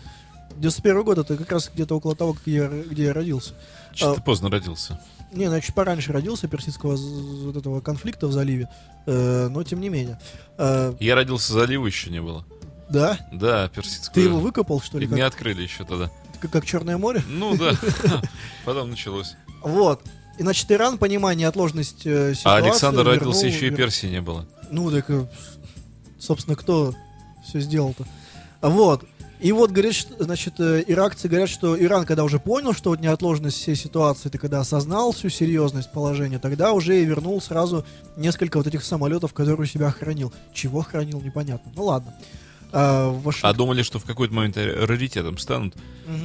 [0.58, 3.54] 91 год это как раз где-то около того, где я, где я родился.
[3.94, 4.98] Что А, ты поздно родился.
[5.34, 8.70] Не, ну я чуть пораньше родился, персидского вот этого конфликта в заливе,
[9.08, 10.18] Э, но тем не менее.
[10.58, 12.46] Э, Я родился, залива еще не было.
[12.90, 13.20] да?
[13.34, 14.14] Да, персидскую.
[14.14, 15.08] Ты его выкопал, что ли?
[15.08, 16.10] Не Как, открыли еще тогда.
[16.46, 17.24] Как, как Черное море?
[17.28, 17.74] Ну да.
[18.66, 19.36] Потом началось.
[19.62, 20.02] Вот.
[20.38, 22.70] И, значит, Иран, понимая неотложность э, А ситуации...
[22.70, 24.46] Александр родился, вернул- еще и Персии не было.
[24.70, 25.26] Ну, так, э,
[26.20, 26.94] собственно, кто
[27.48, 28.06] все сделал-то?
[28.62, 29.06] Вот.
[29.40, 33.02] И вот, говорит, что, значит, э, иракцы говорят, что Иран, когда уже понял, что вот
[33.02, 37.86] неотложность всей ситуации, ты когда осознал всю серьезность положения, тогда уже и вернул сразу
[38.18, 40.34] несколько вот этих самолетов, которые у себя хранил.
[40.54, 41.72] Чего хранил, непонятно.
[41.76, 42.14] Ну ладно.
[42.78, 45.76] А, в А думали, что в какой-то момент раритетом станут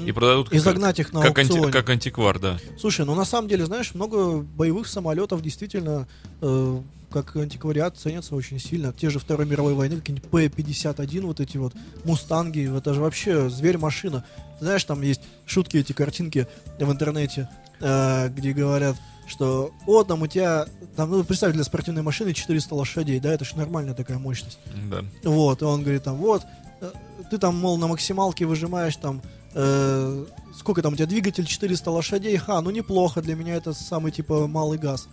[0.04, 1.72] и продадут И как, загнать их на как, анти- аукционе.
[1.72, 2.58] как антиквар, да.
[2.78, 6.08] Слушай, ну на самом деле, знаешь, много боевых самолетов действительно
[6.40, 6.80] э,
[7.12, 8.92] как антиквариат ценятся очень сильно.
[8.92, 11.72] Те же Второй мировой войны, какие-нибудь П-51, вот эти вот
[12.04, 14.24] мустанги, это же вообще зверь-машина.
[14.60, 16.48] Знаешь, там есть шутки, эти картинки
[16.80, 17.48] в интернете,
[17.80, 18.96] э, где говорят,
[19.30, 20.66] что о, там у тебя,
[20.96, 24.58] там, ну, представь, для спортивной машины 400 лошадей, да, это же нормальная такая мощность.
[24.90, 25.04] да.
[25.24, 26.42] Вот, и он говорит там, вот,
[26.80, 26.90] э,
[27.30, 29.22] ты там, мол, на максималке выжимаешь там,
[29.54, 30.26] э,
[30.58, 34.46] сколько там у тебя двигатель 400 лошадей, ха, ну неплохо, для меня это самый, типа,
[34.46, 35.08] малый газ.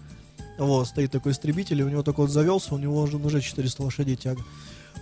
[0.57, 3.83] Вот, стоит такой истребитель, и у него только вот завелся, у него уже, уже 400
[3.83, 4.41] лошадей тяга.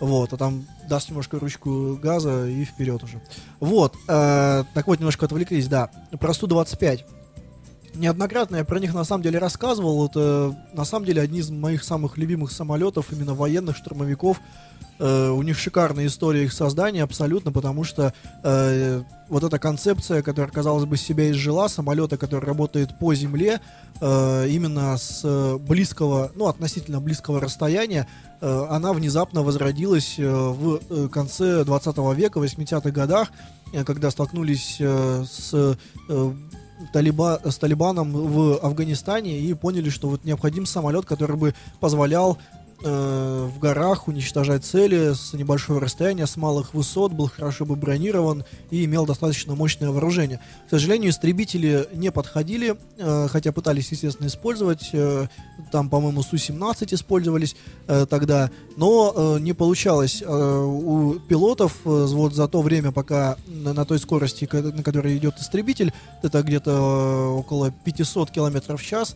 [0.01, 3.21] Вот, а там даст немножко ручку газа и вперед уже.
[3.62, 5.89] Вот, э, так вот, немножко отвлеклись, да.
[6.19, 7.06] Про Су-25.
[7.95, 10.05] Неоднократно я про них на самом деле рассказывал.
[10.08, 14.39] Это на самом деле одни из моих самых любимых самолетов, именно военных штурмовиков.
[14.97, 20.51] Э, у них шикарная история их создания абсолютно, потому что э, вот эта концепция, которая,
[20.51, 23.60] казалось бы, себя изжила, самолета, который работает по земле,
[23.99, 28.08] э, именно с э, близкого, ну, относительно близкого расстояния,
[28.39, 33.31] э, она внезапно возродилась э, в э, конце 20 века, в 80-х годах,
[33.73, 35.77] э, когда столкнулись с
[36.91, 42.38] талиба, с Талибаном в Афганистане и поняли, что вот необходим самолет, который бы позволял
[42.83, 48.43] э, в горах уничтожать цели с небольшого расстояния, с малых высот, был хорошо бы бронирован
[48.71, 50.39] и имел достаточно мощное вооружение.
[50.67, 54.89] К сожалению, истребители не подходили, э, хотя пытались, естественно, использовать.
[54.93, 55.27] э,
[55.71, 57.55] там, по-моему, Су-17 использовались
[57.88, 63.38] э, тогда, но э, не получалось э, у пилотов э, вот за то время, пока
[63.47, 68.81] на, на той скорости, ко- на которой идет истребитель, это где-то э, около 500 километров
[68.81, 69.15] в час,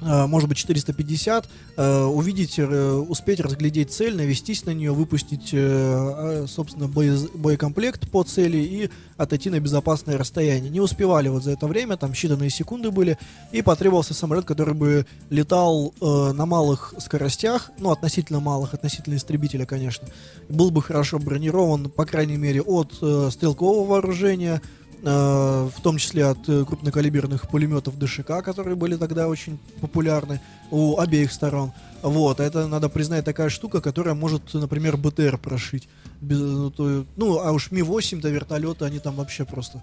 [0.00, 6.46] может быть 450, э, увидеть, э, успеть разглядеть цель, навестись на нее, выпустить, э, э,
[6.46, 10.70] собственно, боекомплект по цели и отойти на безопасное расстояние.
[10.70, 13.18] Не успевали вот за это время, там считанные секунды были,
[13.52, 19.66] и потребовался самолет, который бы летал э, на малых скоростях, ну, относительно малых, относительно истребителя,
[19.66, 20.08] конечно,
[20.48, 26.26] был бы хорошо бронирован, по крайней мере, от э, стрелкового вооружения, э, в том числе
[26.26, 30.40] от э, крупнокалиберных пулеметов ДШК, которые были тогда очень популярны
[30.70, 31.72] у обеих сторон.
[32.02, 35.88] Вот, это, надо признать, такая штука, которая может, например, БТР прошить.
[36.20, 39.82] Без- ну, ну, а уж Ми-8-то вертолеты, они там вообще просто...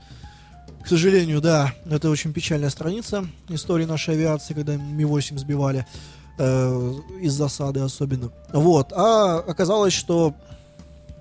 [0.83, 5.85] К сожалению, да, это очень печальная страница истории нашей авиации, когда Ми-8 сбивали
[6.37, 8.31] э, из засады особенно.
[8.53, 10.35] Вот, а оказалось, что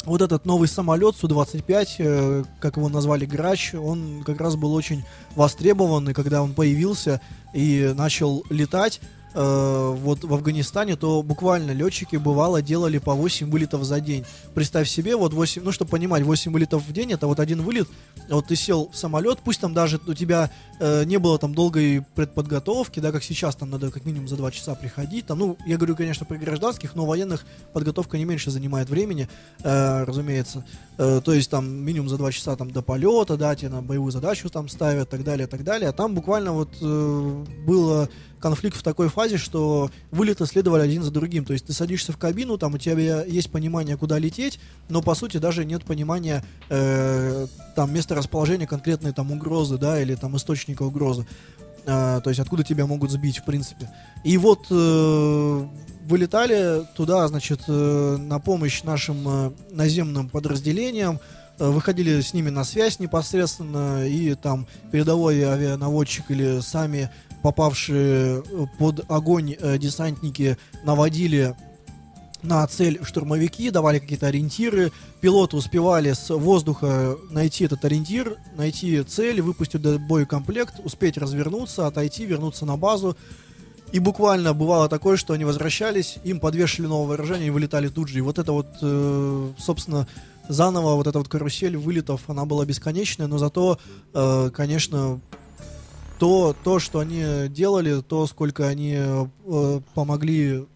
[0.06, 5.04] вот этот новый самолет Су-25, э, как его назвали, Грач, он как раз был очень
[5.34, 7.20] востребован, и когда он появился
[7.52, 9.00] и начал летать,
[9.34, 14.24] э, вот в Афганистане, то буквально летчики бывало делали по 8 вылетов за день.
[14.54, 17.88] Представь себе, вот 8, ну чтобы понимать, 8 вылетов в день, это вот один вылет,
[18.28, 22.04] вот ты сел в самолет, пусть там даже у тебя э, не было там долгой
[22.14, 25.76] предподготовки, да, как сейчас, там надо как минимум за 2 часа приходить, там, ну, я
[25.76, 29.28] говорю, конечно, при гражданских, но военных подготовка не меньше занимает времени,
[29.62, 30.64] э, разумеется,
[30.96, 34.12] Э, то есть там минимум за 2 часа там до полета, да, тебе на боевую
[34.12, 38.08] задачу там ставят, так далее, так далее, а там буквально вот э, было
[38.44, 41.46] конфликт в такой фазе, что вылеты следовали один за другим.
[41.46, 45.14] То есть ты садишься в кабину, там у тебя есть понимание, куда лететь, но по
[45.14, 50.82] сути даже нет понимания э, там места расположения конкретной там угрозы, да, или там источника
[50.82, 51.26] угрозы.
[51.86, 53.90] Э, то есть откуда тебя могут сбить, в принципе.
[54.24, 55.66] И вот э,
[56.06, 61.18] вылетали туда, значит, э, на помощь нашим э, наземным подразделениям,
[61.58, 67.10] выходили с ними на связь непосредственно, и там передовой авианаводчик или сами
[67.42, 71.54] попавшие э, под огонь э, десантники наводили
[72.42, 79.40] на цель штурмовики, давали какие-то ориентиры, пилоты успевали с воздуха найти этот ориентир, найти цель,
[79.40, 83.16] выпустить боекомплект, успеть развернуться, отойти, вернуться на базу.
[83.92, 88.18] И буквально бывало такое, что они возвращались, им подвешивали новое вооружение и вылетали тут же.
[88.18, 90.06] И вот это вот, э, собственно,
[90.48, 93.78] заново вот эта вот карусель вылетов, она была бесконечная, но зато,
[94.12, 95.20] э, конечно,
[96.18, 100.66] то, то, что они делали, то, сколько они э, помогли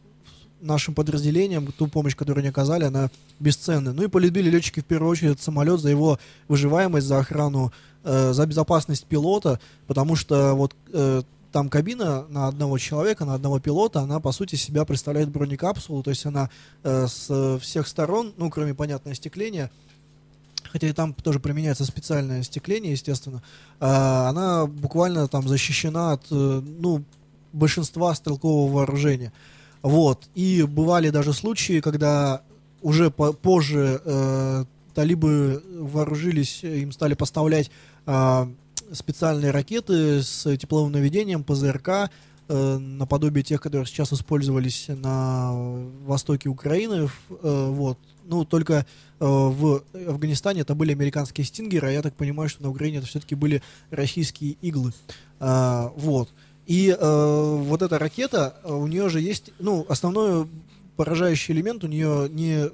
[0.60, 3.92] нашим подразделениям, ту помощь, которую они оказали, она бесценна.
[3.92, 7.72] Ну и полюбили летчики в первую очередь этот самолет за его выживаемость, за охрану,
[8.04, 11.22] э, за безопасность пилота, потому что вот э,
[11.52, 16.10] там кабина на одного человека, на одного пилота, она по сути себя представляет бронекапсулу, то
[16.10, 16.50] есть она
[16.82, 19.70] э, с всех сторон, ну кроме понятного остекления,
[20.72, 23.42] хотя и там тоже применяется специальное остекление, естественно,
[23.80, 27.04] э, она буквально там защищена от, э, ну,
[27.52, 29.32] большинства стрелкового вооружения.
[29.82, 30.28] Вот.
[30.34, 32.42] И бывали даже случаи, когда
[32.82, 37.70] уже по позже э, талибы вооружились, им стали поставлять
[38.06, 38.46] э,
[38.92, 42.10] специальные ракеты с тепловым наведением, ПЗРК,
[42.48, 45.52] э, наподобие тех, которые сейчас использовались на
[46.04, 47.08] востоке Украины.
[47.42, 47.98] Э, вот.
[48.24, 48.84] Ну, только э,
[49.20, 53.34] в Афганистане это были американские стингеры, а я так понимаю, что на Украине это все-таки
[53.34, 54.92] были российские иглы.
[55.40, 56.28] А, вот.
[56.66, 60.46] И э, вот эта ракета, э, у нее же есть, ну, основной
[60.96, 62.70] поражающий элемент у нее не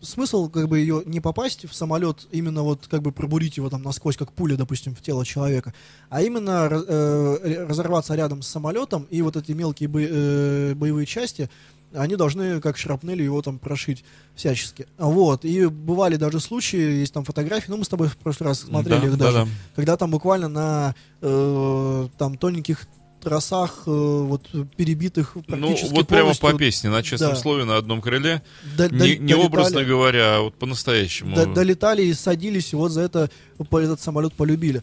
[0.00, 3.82] смысл как бы ее не попасть в самолет, именно вот как бы пробурить его там
[3.82, 5.74] насквозь, как пуля, допустим, в тело человека,
[6.08, 11.50] а именно э, разорваться рядом с самолетом, и вот эти мелкие бо э, боевые части,
[11.92, 14.04] они должны как шрапнели его там прошить
[14.36, 14.86] всячески.
[14.96, 15.44] Вот.
[15.44, 19.00] И бывали даже случаи, есть там фотографии, ну мы с тобой в прошлый раз смотрели
[19.00, 19.48] Да, их да, даже, да.
[19.74, 22.86] когда там буквально на э, там тоненьких
[23.20, 27.36] тросах э, вот перебитых Ну, практически вот прямо по песне, на честном да.
[27.36, 28.42] слове, на одном крыле.
[28.76, 31.36] до- до- Не, не долетали- образно говоря, а вот по-настоящему.
[31.36, 34.82] до- долетали и садились, и вот за это этот самолет полюбили.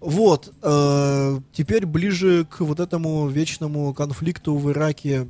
[0.00, 5.26] Вот, э, теперь ближе к вот этому вечному конфликту в Ираке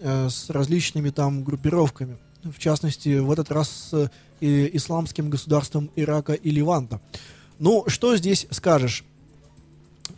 [0.00, 2.16] э, с различными там группировками.
[2.44, 7.00] В частности, в этот раз с э, исламским государством Ирака и Ливанта.
[7.58, 9.04] Ну, что здесь скажешь?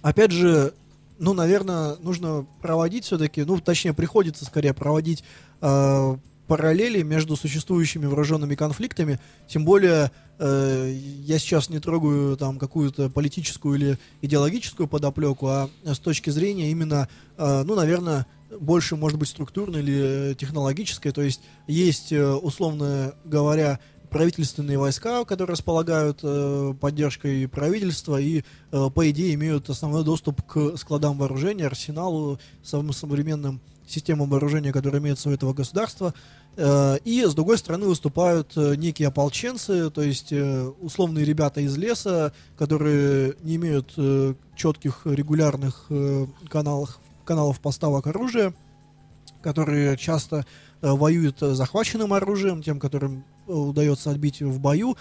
[0.02, 0.72] Опять же,
[1.20, 5.22] ну, наверное, нужно проводить все-таки, ну, точнее, приходится скорее проводить
[5.60, 6.16] э,
[6.46, 9.20] параллели между существующими вооруженными конфликтами.
[9.46, 10.92] Тем более, э,
[11.24, 17.08] я сейчас не трогаю там какую-то политическую или идеологическую подоплеку, а с точки зрения именно,
[17.36, 18.26] э, ну, наверное,
[18.58, 21.12] больше, может быть, структурной или э, технологической.
[21.12, 23.78] То есть есть, э, условно говоря,
[24.10, 28.42] правительственные войска, которые располагают э, поддержкой правительства и,
[28.72, 35.00] э, по идее, имеют основной доступ к складам вооружения, арсеналу, самым современным системам вооружения, которые
[35.00, 36.14] имеются у этого государства.
[36.56, 41.76] Э, и, с другой стороны, выступают э, некие ополченцы, то есть э, условные ребята из
[41.76, 48.52] леса, которые не имеют э, четких регулярных э, каналов, каналов поставок оружия,
[49.42, 50.44] которые часто
[50.82, 54.96] э, воюют э, захваченным оружием, тем, которым удается отбить в бою.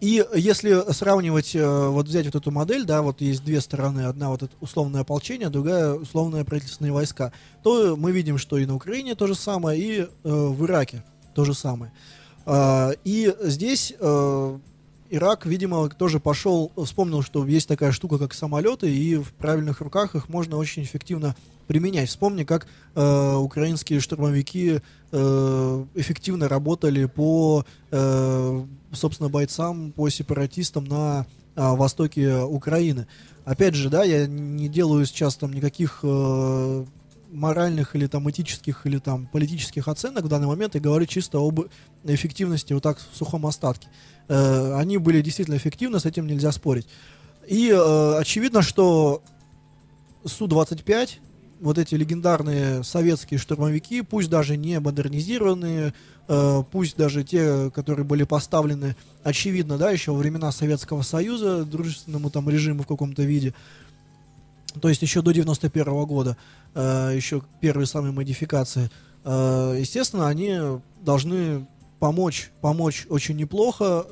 [0.00, 4.30] И если сравнивать, э, вот взять вот эту модель, да, вот есть две стороны, одна
[4.30, 9.14] вот это условное ополчение, другая условное правительственные войска, то мы видим, что и на Украине
[9.14, 11.04] то же самое, и э, в Ираке
[11.36, 11.92] то же самое.
[12.46, 14.58] А, и здесь э,
[15.10, 20.14] Ирак, видимо, тоже пошел, вспомнил, что есть такая штука, как самолеты, и в правильных руках
[20.14, 21.36] их можно очень эффективно
[21.72, 22.10] применять.
[22.10, 31.26] Вспомни, как э, украинские штурмовики э, эффективно работали по, э, собственно, бойцам, по сепаратистам на
[31.56, 33.06] а, востоке Украины.
[33.46, 36.84] Опять же, да, я не делаю сейчас там никаких э,
[37.30, 41.60] моральных или там этических или там политических оценок в данный момент и говорю чисто об
[42.04, 43.88] эффективности вот так в сухом остатке.
[44.28, 46.86] Э, они были действительно эффективны, с этим нельзя спорить.
[47.48, 49.22] И э, очевидно, что
[50.24, 51.10] Су-25,
[51.62, 55.94] вот эти легендарные советские штурмовики, пусть даже не модернизированные,
[56.26, 62.30] э, пусть даже те, которые были поставлены, очевидно, да, еще во времена Советского Союза, дружественному
[62.30, 63.54] там режиму в каком-то виде,
[64.80, 66.36] то есть еще до 91 года,
[66.74, 68.90] э, еще первые самые модификации,
[69.24, 70.58] э, естественно, они
[71.00, 71.68] должны
[72.00, 74.04] помочь, помочь очень неплохо,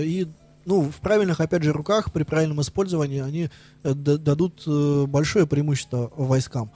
[0.00, 0.26] и
[0.64, 3.50] ну, в правильных, опять же, руках, при правильном использовании, они
[3.82, 6.70] дадут большое преимущество войскам.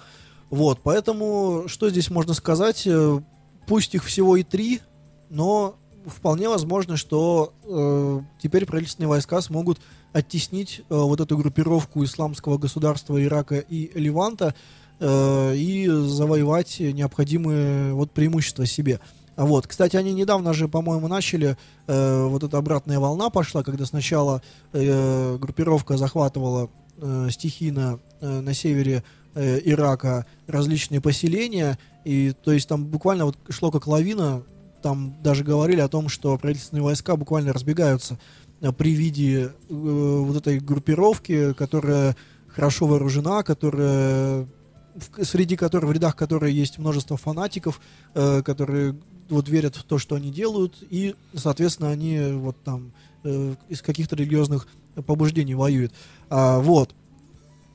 [0.50, 2.86] Вот, поэтому, что здесь можно сказать?
[2.86, 3.20] Э,
[3.68, 4.80] Пусть их всего и три,
[5.28, 5.76] но
[6.06, 9.78] вполне возможно, что э, теперь правительственные войска смогут
[10.14, 14.54] оттеснить э, вот эту группировку исламского государства Ирака и Ливанта
[15.00, 19.00] э, и завоевать необходимые вот преимущества себе.
[19.36, 24.40] Вот, кстати, они недавно же, по-моему, начали, э, вот эта обратная волна пошла, когда сначала
[24.72, 29.04] э, группировка захватывала э, стихийно э, на севере
[29.38, 34.42] э, Ирака различные поселения, и то есть там буквально вот шло как лавина,
[34.82, 38.18] там даже говорили о том, что правительственные войска буквально разбегаются
[38.60, 42.16] э, при виде э, вот этой группировки, которая
[42.48, 44.46] хорошо вооружена, которая
[44.94, 47.80] в- среди которой, в рядах которой есть множество фанатиков,
[48.14, 48.96] э, которые
[49.28, 52.92] вот верят в то, что они делают, и, соответственно, они вот там
[53.24, 54.66] э, из каких-то религиозных
[55.06, 55.92] побуждений воюют.
[56.30, 56.94] А, вот.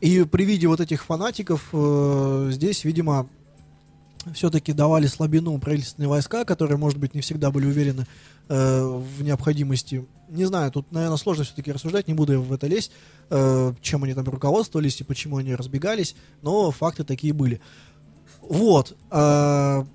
[0.03, 3.29] И при виде вот этих фанатиков э, здесь, видимо,
[4.33, 8.05] все-таки давали слабину правительственные войска, которые, может быть, не всегда были уверены
[8.49, 10.05] э, в необходимости.
[10.27, 12.91] Не знаю, тут, наверное, сложно все-таки рассуждать, не буду я в это лезть,
[13.29, 17.61] э, чем они там руководствовались и почему они разбегались, но факты такие были.
[18.41, 18.97] Вот.
[19.09, 19.85] э,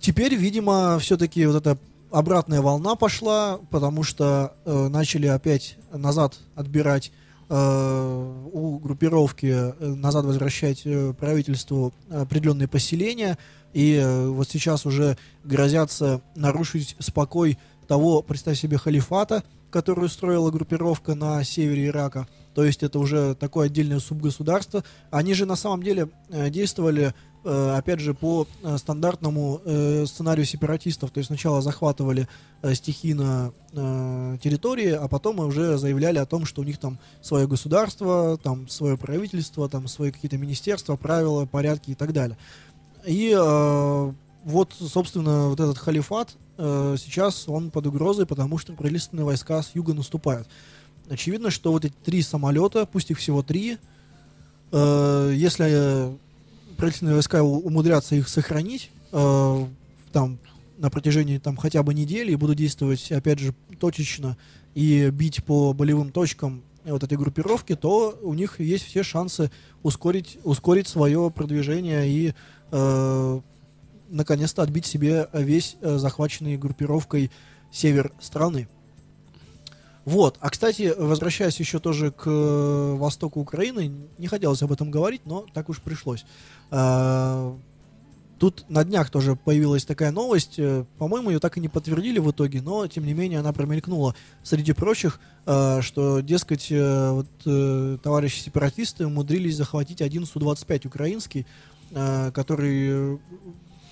[0.00, 1.78] теперь, видимо, все-таки вот эта
[2.12, 7.10] обратная волна пошла, потому что э, начали опять назад отбирать
[7.54, 13.36] у группировки, э, назад возвращать э, правительству определенные поселения,
[13.72, 21.14] и э, вот сейчас уже грозятся нарушить спокой того, представь себе, халифата, который строила группировка
[21.14, 22.28] на севере Ирака.
[22.54, 24.84] То есть это уже такое отдельное субгосударство.
[25.10, 27.12] Они же на самом деле э, действовали, э,
[27.44, 31.10] опять же, по э, стандартному э, сценарию сепаратистов.
[31.10, 32.28] То есть сначала захватывали
[32.62, 37.46] э, стихийно э, территории, а потом уже заявляли о том, что у них там свое
[37.48, 42.38] государство, там свое правительство, там свои какие-то министерства, правила, порядки и так далее.
[43.06, 44.12] И э,
[44.44, 49.72] вот, собственно, вот этот халифат э, сейчас он под угрозой, потому что правительственные войска с
[49.74, 50.48] юга наступают.
[51.08, 53.78] Очевидно, что вот эти три самолета, пусть их всего три,
[54.70, 56.16] э, если э,
[56.82, 59.66] правительственные войска умудрятся их сохранить, э,
[60.10, 60.40] там
[60.78, 64.36] на протяжении там хотя бы недели и будут действовать, опять же, точечно
[64.74, 69.52] и бить по болевым точкам вот этой группировки, то у них есть все шансы
[69.84, 72.34] ускорить, ускорить свое продвижение и
[72.72, 73.40] э,
[74.08, 77.30] наконец-то отбить себе весь э, захваченный группировкой
[77.70, 78.66] север страны.
[80.04, 80.36] Вот.
[80.40, 85.46] А, кстати, возвращаясь еще тоже к э, востоку Украины, не хотелось об этом говорить, но
[85.52, 86.24] так уж пришлось.
[86.70, 87.56] А,
[88.42, 92.28] Тут на днях тоже появилась такая новость, э, по-моему, ее так и не подтвердили в
[92.32, 97.98] итоге, но тем не менее она промелькнула среди прочих, э, что, дескать, э, вот, э,
[98.02, 101.46] товарищи сепаратисты умудрились захватить один Су-25 украинский,
[101.92, 103.20] э, который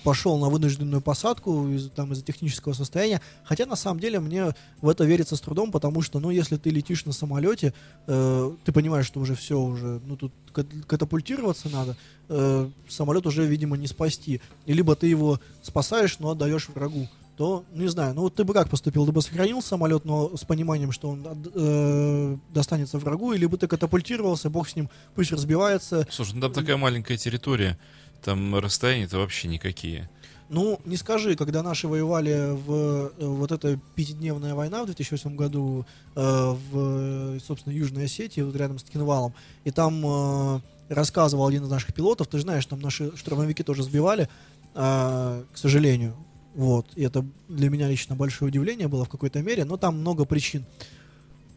[0.03, 3.21] пошел на вынужденную посадку из, там, из-за технического состояния.
[3.43, 6.69] Хотя на самом деле мне в это верится с трудом, потому что, ну, если ты
[6.69, 7.73] летишь на самолете,
[8.07, 11.97] э, ты понимаешь, что уже все уже, ну, тут кат- катапультироваться надо,
[12.29, 14.41] э, самолет уже, видимо, не спасти.
[14.65, 17.07] И либо ты его спасаешь, но отдаешь врагу
[17.41, 19.03] то, не знаю, ну вот ты бы как поступил?
[19.05, 21.25] Ты бы сохранил самолет, но с пониманием, что он
[21.55, 26.53] э, достанется врагу, или бы ты катапультировался, бог с ним, пусть разбивается, Слушай, ну там
[26.53, 27.79] такая маленькая территория,
[28.23, 30.09] там расстояния-то вообще никакие.
[30.49, 35.85] Ну, не скажи, когда наши воевали в э, вот эта пятидневная война в 2008 году
[36.13, 40.59] э, в, собственно, Южной Осетии, вот рядом с Ткинвалом, и там э,
[40.89, 44.27] рассказывал один из наших пилотов, ты же знаешь, там наши штурмовики тоже сбивали,
[44.75, 46.17] э, к сожалению,
[46.53, 50.25] вот, и это для меня лично большое удивление было в какой-то мере, но там много
[50.25, 50.65] причин.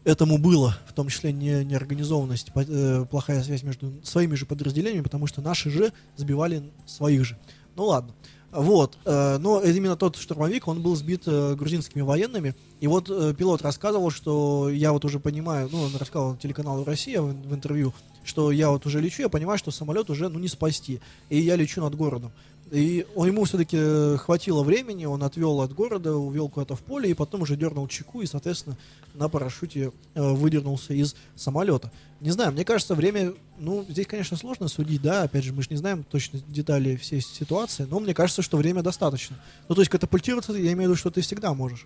[0.05, 5.27] Этому было, в том числе не, неорганизованность, э, плохая связь между своими же подразделениями, потому
[5.27, 7.37] что наши же сбивали своих же.
[7.75, 8.13] Ну ладно.
[8.51, 13.33] Вот, э, но именно тот штурмовик, он был сбит э, грузинскими военными, и вот э,
[13.37, 17.93] пилот рассказывал, что я вот уже понимаю, ну, он рассказывал телеканалу «Россия» в, в интервью,
[18.23, 21.57] что я вот уже лечу, я понимаю, что самолет уже, ну, не спасти, и я
[21.57, 22.31] лечу над городом.
[22.71, 27.13] И он, ему все-таки хватило времени, он отвел от города, увел куда-то в поле, и
[27.13, 28.75] потом уже дернул чеку, и, соответственно,
[29.13, 31.91] на парашюте э, выдернулся из самолета.
[32.21, 35.67] Не знаю, мне кажется, время, ну, здесь, конечно, сложно судить, да, опять же, мы же
[35.69, 39.37] не знаем точно детали всей ситуации, но мне кажется, что время достаточно.
[39.69, 41.85] Ну, то есть катапультироваться, я имею в виду, что ты всегда можешь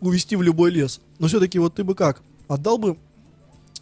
[0.00, 1.00] увести в любой лес.
[1.18, 2.98] Но все-таки вот ты бы как, отдал бы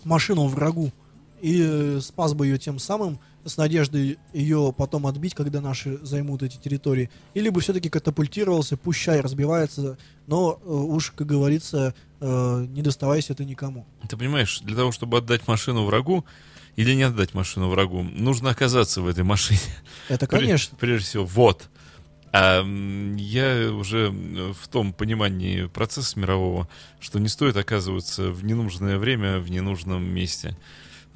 [0.04, 0.92] машину врагу
[1.40, 3.18] и э, спас бы ее тем самым,
[3.49, 9.01] с надеждой ее потом отбить, когда наши займут эти территории, или бы все-таки катапультировался, пусть
[9.01, 13.86] чай разбивается, но э, уж, как говорится, э, не доставайся ты никому.
[14.09, 16.24] Ты понимаешь, для того, чтобы отдать машину врагу
[16.76, 19.61] или не отдать машину врагу, нужно оказаться в этой машине.
[20.09, 20.76] Это, конечно.
[20.78, 21.68] Прежде всего, вот.
[22.32, 22.62] А
[23.16, 26.68] я уже м, в том понимании процесса мирового,
[27.01, 30.57] что не стоит оказываться в ненужное время в ненужном месте.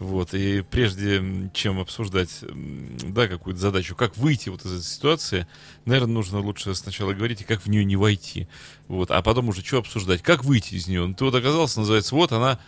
[0.02, 1.22] Вот, и прежде
[1.54, 5.46] чем обсуждать, да, какую-то задачу, как выйти вот из этой ситуации,
[5.84, 8.48] наверное, нужно лучше сначала говорить, как в нее не войти.
[8.88, 11.06] Вот, а потом уже что обсуждать, как выйти из нее.
[11.06, 12.58] Ну, ты вот оказался, называется, вот она,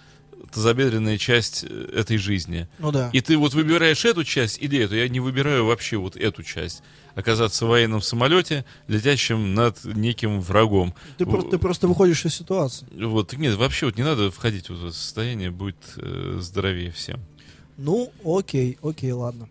[0.53, 2.69] тазобедренная часть э, этой жизни.
[2.79, 3.11] Ну да.
[3.13, 4.97] И ты вот выбираешь эту часть или эту.
[4.97, 6.83] Я не выбираю вообще вот эту часть.
[7.15, 10.95] Оказаться в военном самолете, летящем над неким врагом.
[11.17, 12.87] Ты, про- ты просто выходишь из ситуации.
[12.93, 17.21] Вот, нет, вообще вот не надо входить в это состояние, будет э, здоровее всем.
[17.77, 19.49] Ну, окей, окей, ладно.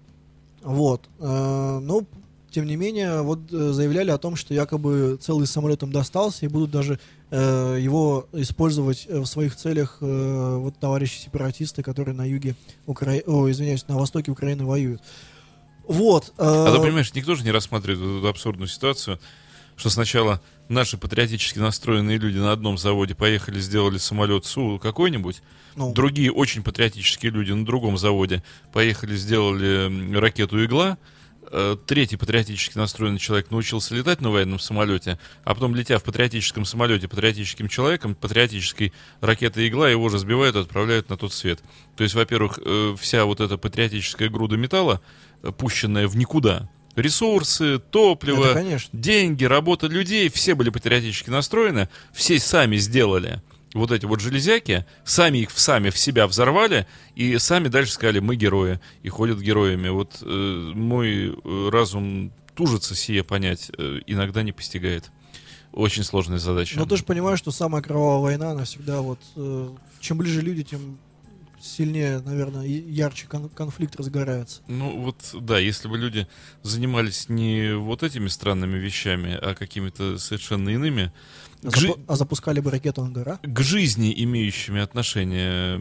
[0.62, 1.04] Вот.
[1.20, 2.06] э, ну,
[2.52, 6.50] тем не менее, вот э, заявляли о том, что якобы целый самолет им достался, и
[6.50, 7.00] будут даже
[7.34, 12.56] э, его использовать э, в своих целях э, вот товарищи-сепаратисты, которые на юге
[12.86, 15.02] Украины, о, извиняюсь, на востоке Украины воюют.
[15.88, 16.34] Вот.
[16.38, 19.20] э, А ты понимаешь, никто же не рассматривает эту абсурдную ситуацию,
[19.76, 25.42] что сначала наши патриотически настроенные люди на одном заводе поехали, сделали самолет Су какой-нибудь,
[25.76, 31.00] ну, Другие очень патриотические люди на другом заводе поехали, сделали ракету «Игла».
[31.52, 36.66] Э, Третий патриотически настроенный человек научился летать на военном самолете, а потом, летя в патриотическом
[36.66, 41.62] самолете патриотическим человеком, патриотической ракетой «Игла» его же сбивают и отправляют на тот свет.
[41.96, 45.02] То есть, во-первых, э, вся вот эта патриотическая груда металла,
[45.42, 48.54] э, пущенная в никуда, ресурсы, топливо,
[48.94, 53.42] деньги, работа людей, все были патриотически настроены, все сами сделали
[53.74, 58.36] вот эти вот железяки, сами их сами в себя взорвали, и сами дальше сказали, мы
[58.36, 59.90] герои, и ходят героями.
[59.90, 65.12] Вот э, мой э, разум тужится сие понять, э, иногда не постигает.
[65.72, 66.78] Очень сложная задача.
[66.78, 69.20] Но ты же понимаешь, что самая кровавая война, она всегда вот...
[69.36, 69.70] э,
[70.00, 71.00] чем ближе люди, тем
[71.60, 74.62] сильнее, наверное, ярче кон- конфликт разгорается.
[74.68, 76.28] Ну вот, да, если бы люди
[76.62, 81.12] занимались не вот этими странными вещами, а какими-то совершенно иными,
[81.64, 83.40] А, к запу- а запускали бы ракету Ангара?
[83.42, 85.80] к жизни имеющими отношение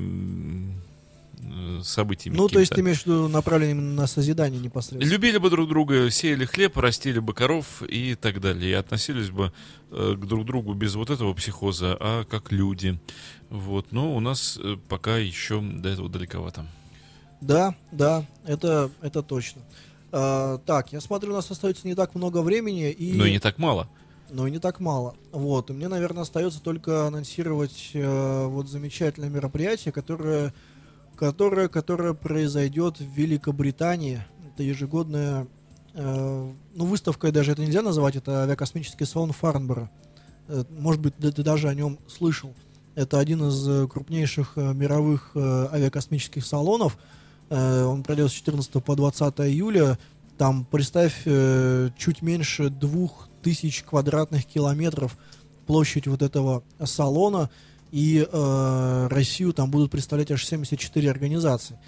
[1.83, 2.37] событиями.
[2.37, 5.11] Ну, то есть ты имеешь в виду направленным на созидание непосредственно.
[5.11, 8.71] Любили бы друг друга, сеяли хлеб, растили бы коров и так далее.
[8.71, 9.53] И относились бы
[9.91, 12.99] э, к друг другу без вот этого психоза, а как люди.
[13.51, 13.93] Вот.
[13.93, 16.67] Но у нас э, пока еще до этого далековато.
[17.41, 19.63] Да, да, это, это точно.
[20.13, 23.15] А, так, я смотрю, у нас остается не так много времени, и...
[23.15, 23.89] Но и не так мало.
[24.33, 25.15] Но и не так мало.
[25.31, 30.55] Вот, и мне, наверное, остается только анонсировать э, вот замечательное мероприятие, которое,
[31.17, 34.25] которое, которое произойдет в Великобритании.
[34.53, 35.47] Это ежегодная,
[35.95, 39.91] э, ну, выставкой даже это нельзя называть, это авиакосмический салон Фарнборо.
[40.49, 42.55] Э, может быть, ты, ты даже о нем слышал.
[42.95, 46.97] Это один из э, крупнейших э, мировых э, авиакосмических салонов.
[47.51, 49.99] Э, он пройдет с 14 по 20 июля.
[50.39, 55.19] Там, представь, э, чуть меньше двух тысяч квадратных километров
[55.67, 57.51] площадь вот этого салона.
[57.91, 61.79] И э, Россию там будут представлять аж 74 организации.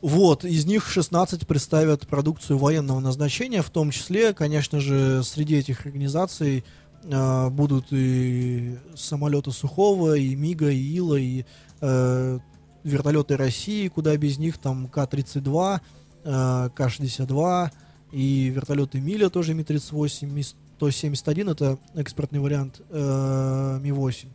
[0.00, 5.86] Вот, из них 16 представят продукцию военного назначения, в том числе, конечно же, среди этих
[5.86, 6.64] организаций
[7.02, 11.44] э, будут и самолеты Сухого, и МИГа, и Ила, и
[11.80, 12.38] э,
[12.84, 15.80] вертолеты России, куда без них, там К-32,
[16.24, 17.70] э, К-62,
[18.12, 24.26] и вертолеты Миля тоже Ми-38, Ми-171, это экспортный вариант э, Ми-8.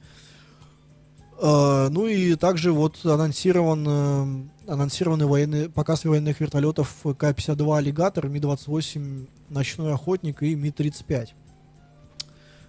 [1.41, 9.27] Э, ну и также вот анонсирован, э, анонсированы военные, показ военных вертолетов К-52 Аллигатор, Ми-28
[9.49, 11.29] Ночной Охотник и Ми-35.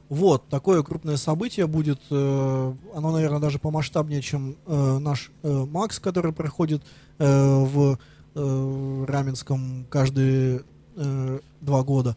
[0.09, 2.01] Вот, такое крупное событие будет.
[2.11, 6.83] э, оно, наверное, даже помасштабнее, чем э, наш э, Макс, который проходит
[7.19, 7.99] э, в
[8.35, 10.63] э, Раменском каждые
[10.97, 12.17] э, два года.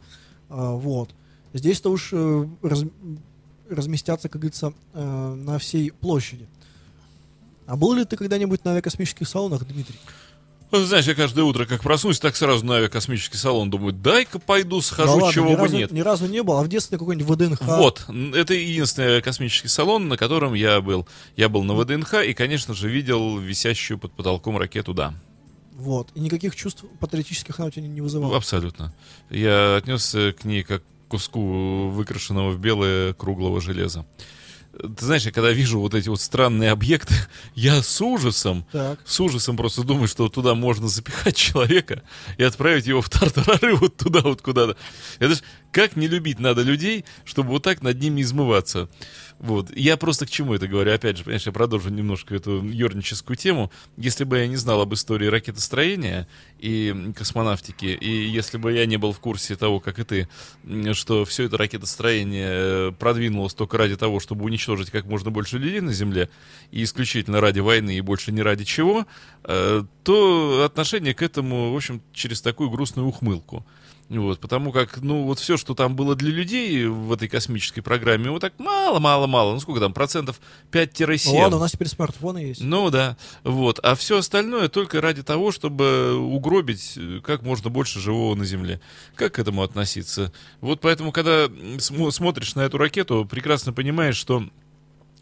[0.49, 1.09] А, вот.
[1.53, 2.84] Здесь-то уж э, раз-
[3.69, 6.47] разместятся, как говорится, э, на всей площади.
[7.65, 9.99] А был ли ты когда-нибудь на авиакосмических салонах, Дмитрий?
[10.69, 14.78] Ну, Знаешь, я каждое утро, как проснусь, так сразу на авиакосмический салон думаю, дай-ка пойду,
[14.78, 15.91] Да схожу, ладно, чего ни бы разу, нет.
[15.91, 17.61] Ни разу не был, а в детстве какой-нибудь ВДНХ.
[17.61, 21.07] Вот, это единственный космический салон, на котором я был.
[21.38, 25.13] Я был на ВДНХ и, конечно же, видел висящую под потолком ракету, да.
[25.78, 26.09] Вот.
[26.15, 28.36] И никаких чувств патриотических она у тебя не, вызывала.
[28.36, 28.93] Абсолютно.
[29.30, 34.05] Я отнесся к ней как к куску выкрашенного в белое круглого железа.
[34.73, 37.13] Ты знаешь, я когда вижу вот эти вот странные объекты,
[37.55, 38.99] я с ужасом, Так.
[39.05, 42.03] с ужасом просто думаю, что туда можно запихать человека
[42.38, 44.78] и отправить его в тартарары вот туда вот куда-то.
[45.19, 45.39] Это ж
[45.71, 48.89] как не любить надо людей, чтобы вот так над ними измываться.
[49.39, 49.75] Вот.
[49.75, 50.91] Я просто к чему это говорю?
[50.93, 53.71] Опять же, понимаешь, я продолжу немножко эту юрническую тему.
[53.95, 56.27] Если бы я не знал об истории ракетостроения
[56.57, 60.29] и космонавтики, и если бы я не был в курсе того, как и ты,
[60.93, 65.81] что все это ракетостроение э, продвинулось только ради того, чтобы уничтожить как можно больше людей
[65.81, 66.29] на Земле,
[66.71, 69.05] и исключительно ради войны и больше не ради чего,
[69.43, 73.63] э, то отношение к этому, в общем, через такую грустную ухмылку.
[74.10, 78.30] Вот, потому как, ну, вот все, что там было для людей в этой космической программе,
[78.30, 79.53] вот так мало-мало-мало.
[79.53, 80.39] Ну, сколько там, процентов
[80.72, 81.22] 5-7.
[81.34, 82.62] Ну ладно, у нас теперь смартфоны есть.
[82.62, 83.80] Ну да, вот.
[83.84, 88.80] А все остальное только ради того, чтобы угробить э, как можно больше живого на Земле.
[89.16, 90.32] Как к этому относиться?
[90.62, 94.43] Вот поэтому, когда м, смо- смотришь на эту ракету, прекрасно понимаешь, что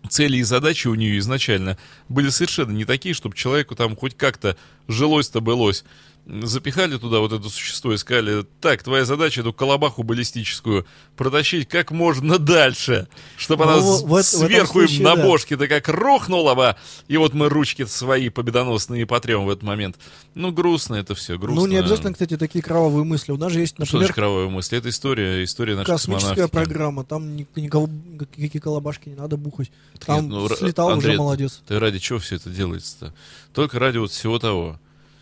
[0.09, 1.79] цели и задачи у нее изначально
[2.09, 4.55] были совершенно не такие, чтобы человеку там хоть как-то
[4.87, 5.83] жилось-то былось.
[6.27, 11.91] Запихали туда вот это существо и сказали, так, твоя задача эту колобаху баллистическую протащить как
[11.91, 13.07] можно дальше,
[13.37, 15.23] чтобы Ну, она в- с- в эт- в этом сверху им случае, на да.
[15.23, 16.75] бошке-то как рухнула бы,
[17.07, 19.97] и вот мы ручки свои победоносные потрем в этот момент.
[20.33, 21.61] Ну, грустно это все, грустно.
[21.61, 23.31] Ну, не обязательно, кстати, такие кровавые мысли.
[23.31, 24.75] У нас же есть, Ну, что например, значит кровавая мысль?
[24.77, 27.03] Это история, история нашей космическая программа.
[27.03, 27.87] Там ни- никого,
[28.35, 29.71] никакие колобашки не надо бухать.
[30.03, 31.61] Там нет, ну, слетал Андрей, уже молодец.
[31.67, 33.13] Ты ради чего все это делается-то?
[33.53, 34.79] Только ради вот всего того.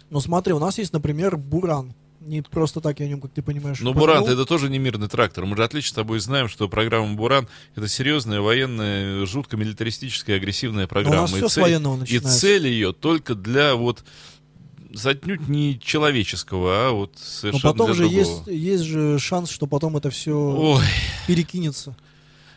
[0.09, 1.93] Ну смотри, у нас есть, например, Буран.
[2.21, 3.81] Не просто так я о нем, как ты понимаешь.
[3.81, 4.15] Но упомянул.
[4.23, 5.45] Буран это тоже не мирный трактор.
[5.45, 10.87] Мы же отлично с тобой знаем, что программа Буран это серьезная военная, жутко милитаристическая, агрессивная
[10.87, 11.15] программа.
[11.17, 12.39] Ну, у нас И всё с цель- военного И начинается.
[12.39, 14.05] цель ее только для вот
[15.03, 18.19] отнюдь не человеческого, а вот Но совершенно потом для же другого.
[18.21, 20.83] есть, есть же шанс, что потом это все Ой,
[21.27, 21.93] перекинется.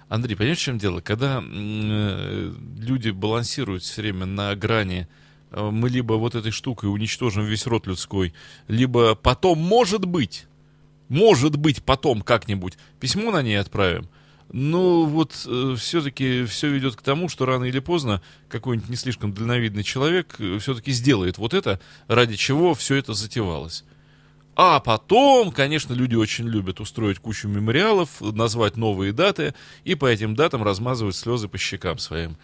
[0.09, 1.01] Андрей, понимаешь, в чем дело?
[1.01, 7.45] Когда э, люди балансируют все время на грани, э, мы либо вот этой штукой уничтожим
[7.45, 8.35] весь род людской,
[8.69, 10.47] либо потом, может быть,
[11.09, 14.09] может быть, потом как-нибудь письмо на ней отправим.
[14.53, 19.83] Ну, вот все-таки все ведет к тому, что рано или поздно какой-нибудь не слишком дальновидный
[19.83, 23.85] человек все-таки сделает вот это, ради чего все это затевалось.
[24.55, 30.35] А потом, конечно, люди очень любят устроить кучу мемориалов, назвать новые даты и по этим
[30.35, 32.39] датам размазывать слезы по щекам своим.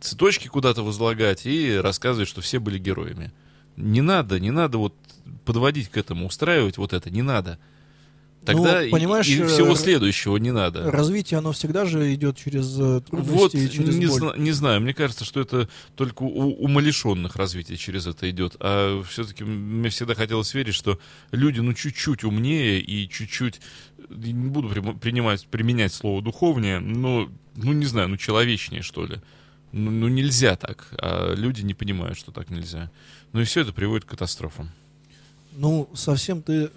[0.00, 3.32] Цветочки куда-то возлагать и рассказывать, что все были героями.
[3.76, 4.94] Не надо, не надо вот
[5.44, 7.58] подводить к этому, устраивать вот это, не надо.
[8.44, 10.90] Тогда Ну, и- понимаешь, и, всего э, следующего не надо.
[10.90, 14.18] Развитие, оно всегда же идет через э, трудности Вот, и через не, боль.
[14.18, 18.56] зна- не знаю, мне кажется, что это только у умалишенных развитие через это идет.
[18.58, 20.98] А все-таки мне всегда хотелось верить, что
[21.32, 23.60] люди, ну, чуть-чуть умнее и чуть-чуть,
[24.08, 29.20] не буду при- принимать, применять слово духовнее, но, ну, не знаю, ну, человечнее, что ли.
[29.72, 32.90] Ну, ну, нельзя так, а люди не понимают, что так нельзя.
[33.32, 34.70] Ну, и все это приводит к катастрофам.
[35.56, 36.70] Ну, совсем ты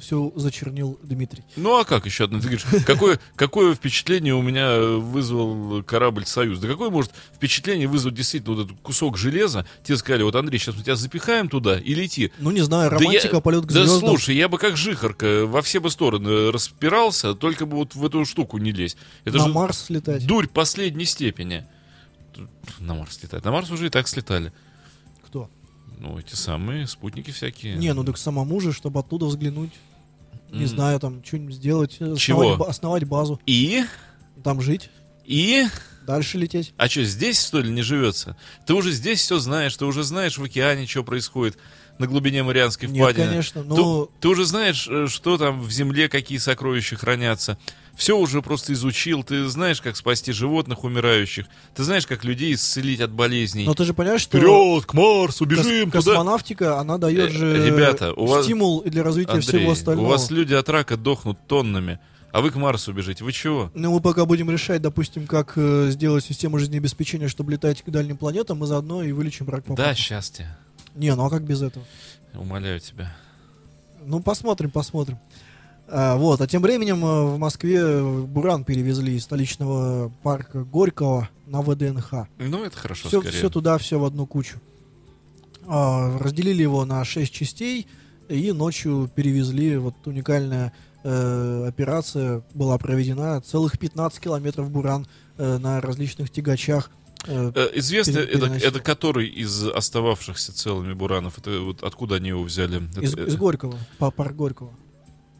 [0.00, 1.44] все зачернил, Дмитрий.
[1.56, 2.38] Ну а как еще одно?
[2.40, 6.58] Ты говоришь, какое, какое впечатление у меня вызвал корабль «Союз»?
[6.58, 9.66] Да какое может впечатление вызвать действительно вот этот кусок железа?
[9.84, 12.32] Тебе сказали, вот, Андрей, сейчас мы тебя запихаем туда и лети.
[12.38, 14.08] Ну, не знаю, Да романтика, я- полет к Да звездам.
[14.08, 18.24] слушай, я бы как жихарка во все бы стороны распирался, только бы вот в эту
[18.24, 18.96] штуку не лезть.
[19.24, 20.26] Это на же Марс слетать.
[20.26, 21.66] дурь последней степени.
[22.78, 23.44] На Марс летать.
[23.44, 24.52] На Марс уже и так слетали.
[25.26, 25.48] Кто?
[25.98, 27.76] Ну, эти самые спутники всякие.
[27.76, 29.70] Не, ну так самому же, чтобы оттуда взглянуть.
[30.50, 30.68] Не М.
[30.68, 31.96] знаю, там что-нибудь сделать.
[32.00, 32.52] э, Чего?
[32.52, 33.40] Основать, основать базу.
[33.46, 33.84] И?
[34.42, 34.90] Там жить.
[35.24, 35.64] И?
[36.06, 36.74] Дальше лететь.
[36.76, 38.36] А что, здесь, что ли, не живется?
[38.66, 41.56] Ты уже здесь все знаешь, ты уже знаешь в океане, что происходит
[42.02, 43.26] на глубине Марианской Нет, впадины.
[43.28, 47.56] конечно, Ты- но- Ты, уже знаешь, э, что там в земле, какие сокровища хранятся.
[47.94, 49.22] Все уже просто изучил.
[49.22, 51.46] Ты знаешь, как спасти животных умирающих.
[51.74, 53.64] Ты знаешь, как людей исцелить от болезней.
[53.66, 55.98] Но ты же понимаешь, что Вперед, к Марсу, кос- бежим туда.
[56.12, 60.06] космонавтика, она дает Э, же ребята, у вас- стимул и для развития Андрей, всего остального.
[60.06, 61.98] у вас люди от рака дохнут тоннами.
[62.32, 63.24] А вы к Марсу бежите.
[63.24, 63.70] Вы чего?
[63.74, 68.16] Ну, мы пока будем решать, допустим, как э, сделать систему жизнеобеспечения, чтобы летать к дальним
[68.16, 70.56] планетам, мы заодно и вылечим рак Да, счастье.
[70.94, 71.84] Не, ну а как без этого?
[72.34, 73.14] Умоляю тебя.
[74.04, 75.18] Ну, посмотрим, посмотрим.
[75.88, 81.60] А, вот, а тем временем э, в Москве Буран перевезли из столичного парка Горького на
[81.62, 82.28] ВДНХ.
[82.38, 83.36] Ну, это хорошо, Все, скорее.
[83.36, 84.58] все туда, все в одну кучу.
[85.66, 87.86] А, разделили его на 6 частей
[88.28, 89.76] и ночью перевезли.
[89.76, 90.72] Вот уникальная
[91.04, 93.40] э, операция была проведена.
[93.40, 96.90] Целых 15 километров Буран э, на различных тягачах.
[97.26, 101.38] Э, Э, Известно, это, это который из остававшихся целыми буранов?
[101.38, 102.82] Это вот откуда они его взяли?
[103.00, 104.70] из, Это- из Горького, по парк Горького.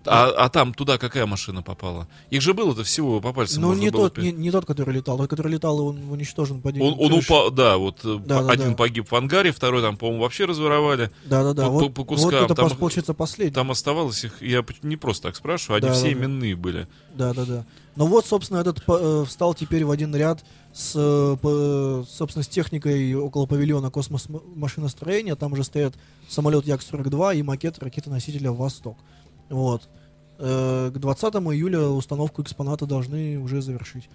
[0.05, 2.09] а, а там туда какая машина попала?
[2.31, 5.17] Их же было-то всего по пальцам Ну, не тот, не, не тот, который летал.
[5.17, 8.71] Тот, который летал, он уничтожен падением Он, он упал, да, вот э, Да, да, один
[8.71, 8.77] да.
[8.77, 11.11] погиб в ангаре, второй там, по-моему, вообще разворовали.
[11.25, 11.67] Да-да-да.
[11.67, 12.45] по- Вот, по вот кускам.
[12.45, 13.55] это, Там- получается, последний.
[13.55, 16.19] Там оставалось их, я не просто так спрашиваю, они Да, все да, да.
[16.19, 16.89] именные были.
[17.15, 17.65] Да, да, да.
[17.95, 20.43] Ну вот, собственно, этот по- э, встал теперь в один ряд
[20.75, 25.37] с, по- собственно, с техникой около павильона космос м- машиностроения.
[25.37, 25.95] Там уже стоят
[26.29, 28.97] самолет Як-42 и макет ракеты-носителя «Восток».
[29.51, 29.89] Вот.
[30.39, 34.09] Э, К 20 июля установку экспоната должны уже завершить.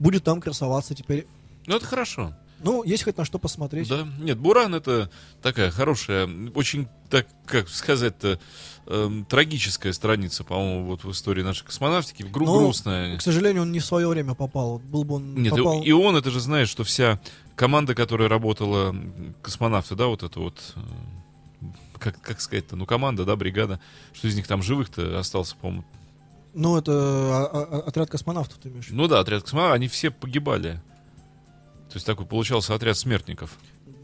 [0.00, 1.26] Будет там красоваться теперь.
[1.66, 2.34] Ну, это хорошо.
[2.62, 3.88] Ну, есть хоть на что посмотреть.
[3.88, 4.06] Да.
[4.20, 5.10] Нет, Буран это
[5.42, 8.40] такая хорошая, очень, так, как сказать-то,
[8.86, 12.22] эм, трагическая страница, по-моему, вот в истории нашей космонавтики.
[12.22, 13.16] Гру- Ну, грустная.
[13.18, 14.78] К сожалению, он не в свое время попал.
[14.78, 15.82] Был бы он Нет, попал...
[15.82, 17.20] и он, это же знаешь, что вся
[17.56, 18.94] команда, которая работала,
[19.42, 21.66] космонавты, да, вот это вот, э,
[21.98, 23.80] как, как сказать-то, ну, команда, да, бригада,
[24.12, 25.84] что из них там живых-то остался, по-моему.
[26.54, 29.02] Ну, это а- а- отряд космонавтов, ты имеешь в виду?
[29.02, 30.80] Ну да, отряд космонавтов, они все погибали.
[31.88, 33.56] То есть такой получался отряд смертников.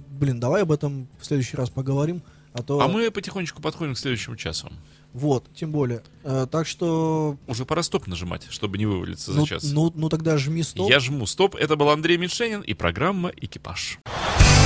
[0.08, 2.22] Блин, давай об этом в следующий раз поговорим.
[2.52, 2.80] А то...
[2.80, 4.70] А мы потихонечку подходим к следующему часу.
[5.12, 6.02] Вот, тем более.
[6.24, 7.36] Э, так что...
[7.46, 9.64] Уже пора стоп нажимать, чтобы не вывалиться за Ну, час.
[9.64, 10.88] ну, ну тогда жми стоп.
[10.88, 11.54] Я жму стоп.
[11.56, 13.98] Это был Андрей Меньшенин и программа «Экипаж».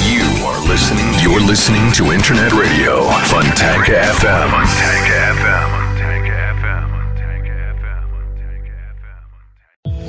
[0.04, 1.14] You are listening.
[1.22, 3.08] You're listening to Internet Radio.
[3.30, 4.50] Funtank FM.
[4.50, 5.08] Funtank
[5.40, 5.94] FM.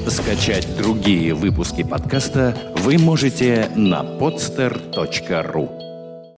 [0.09, 5.84] Скачать другие выпуски подкаста вы можете на podster.ru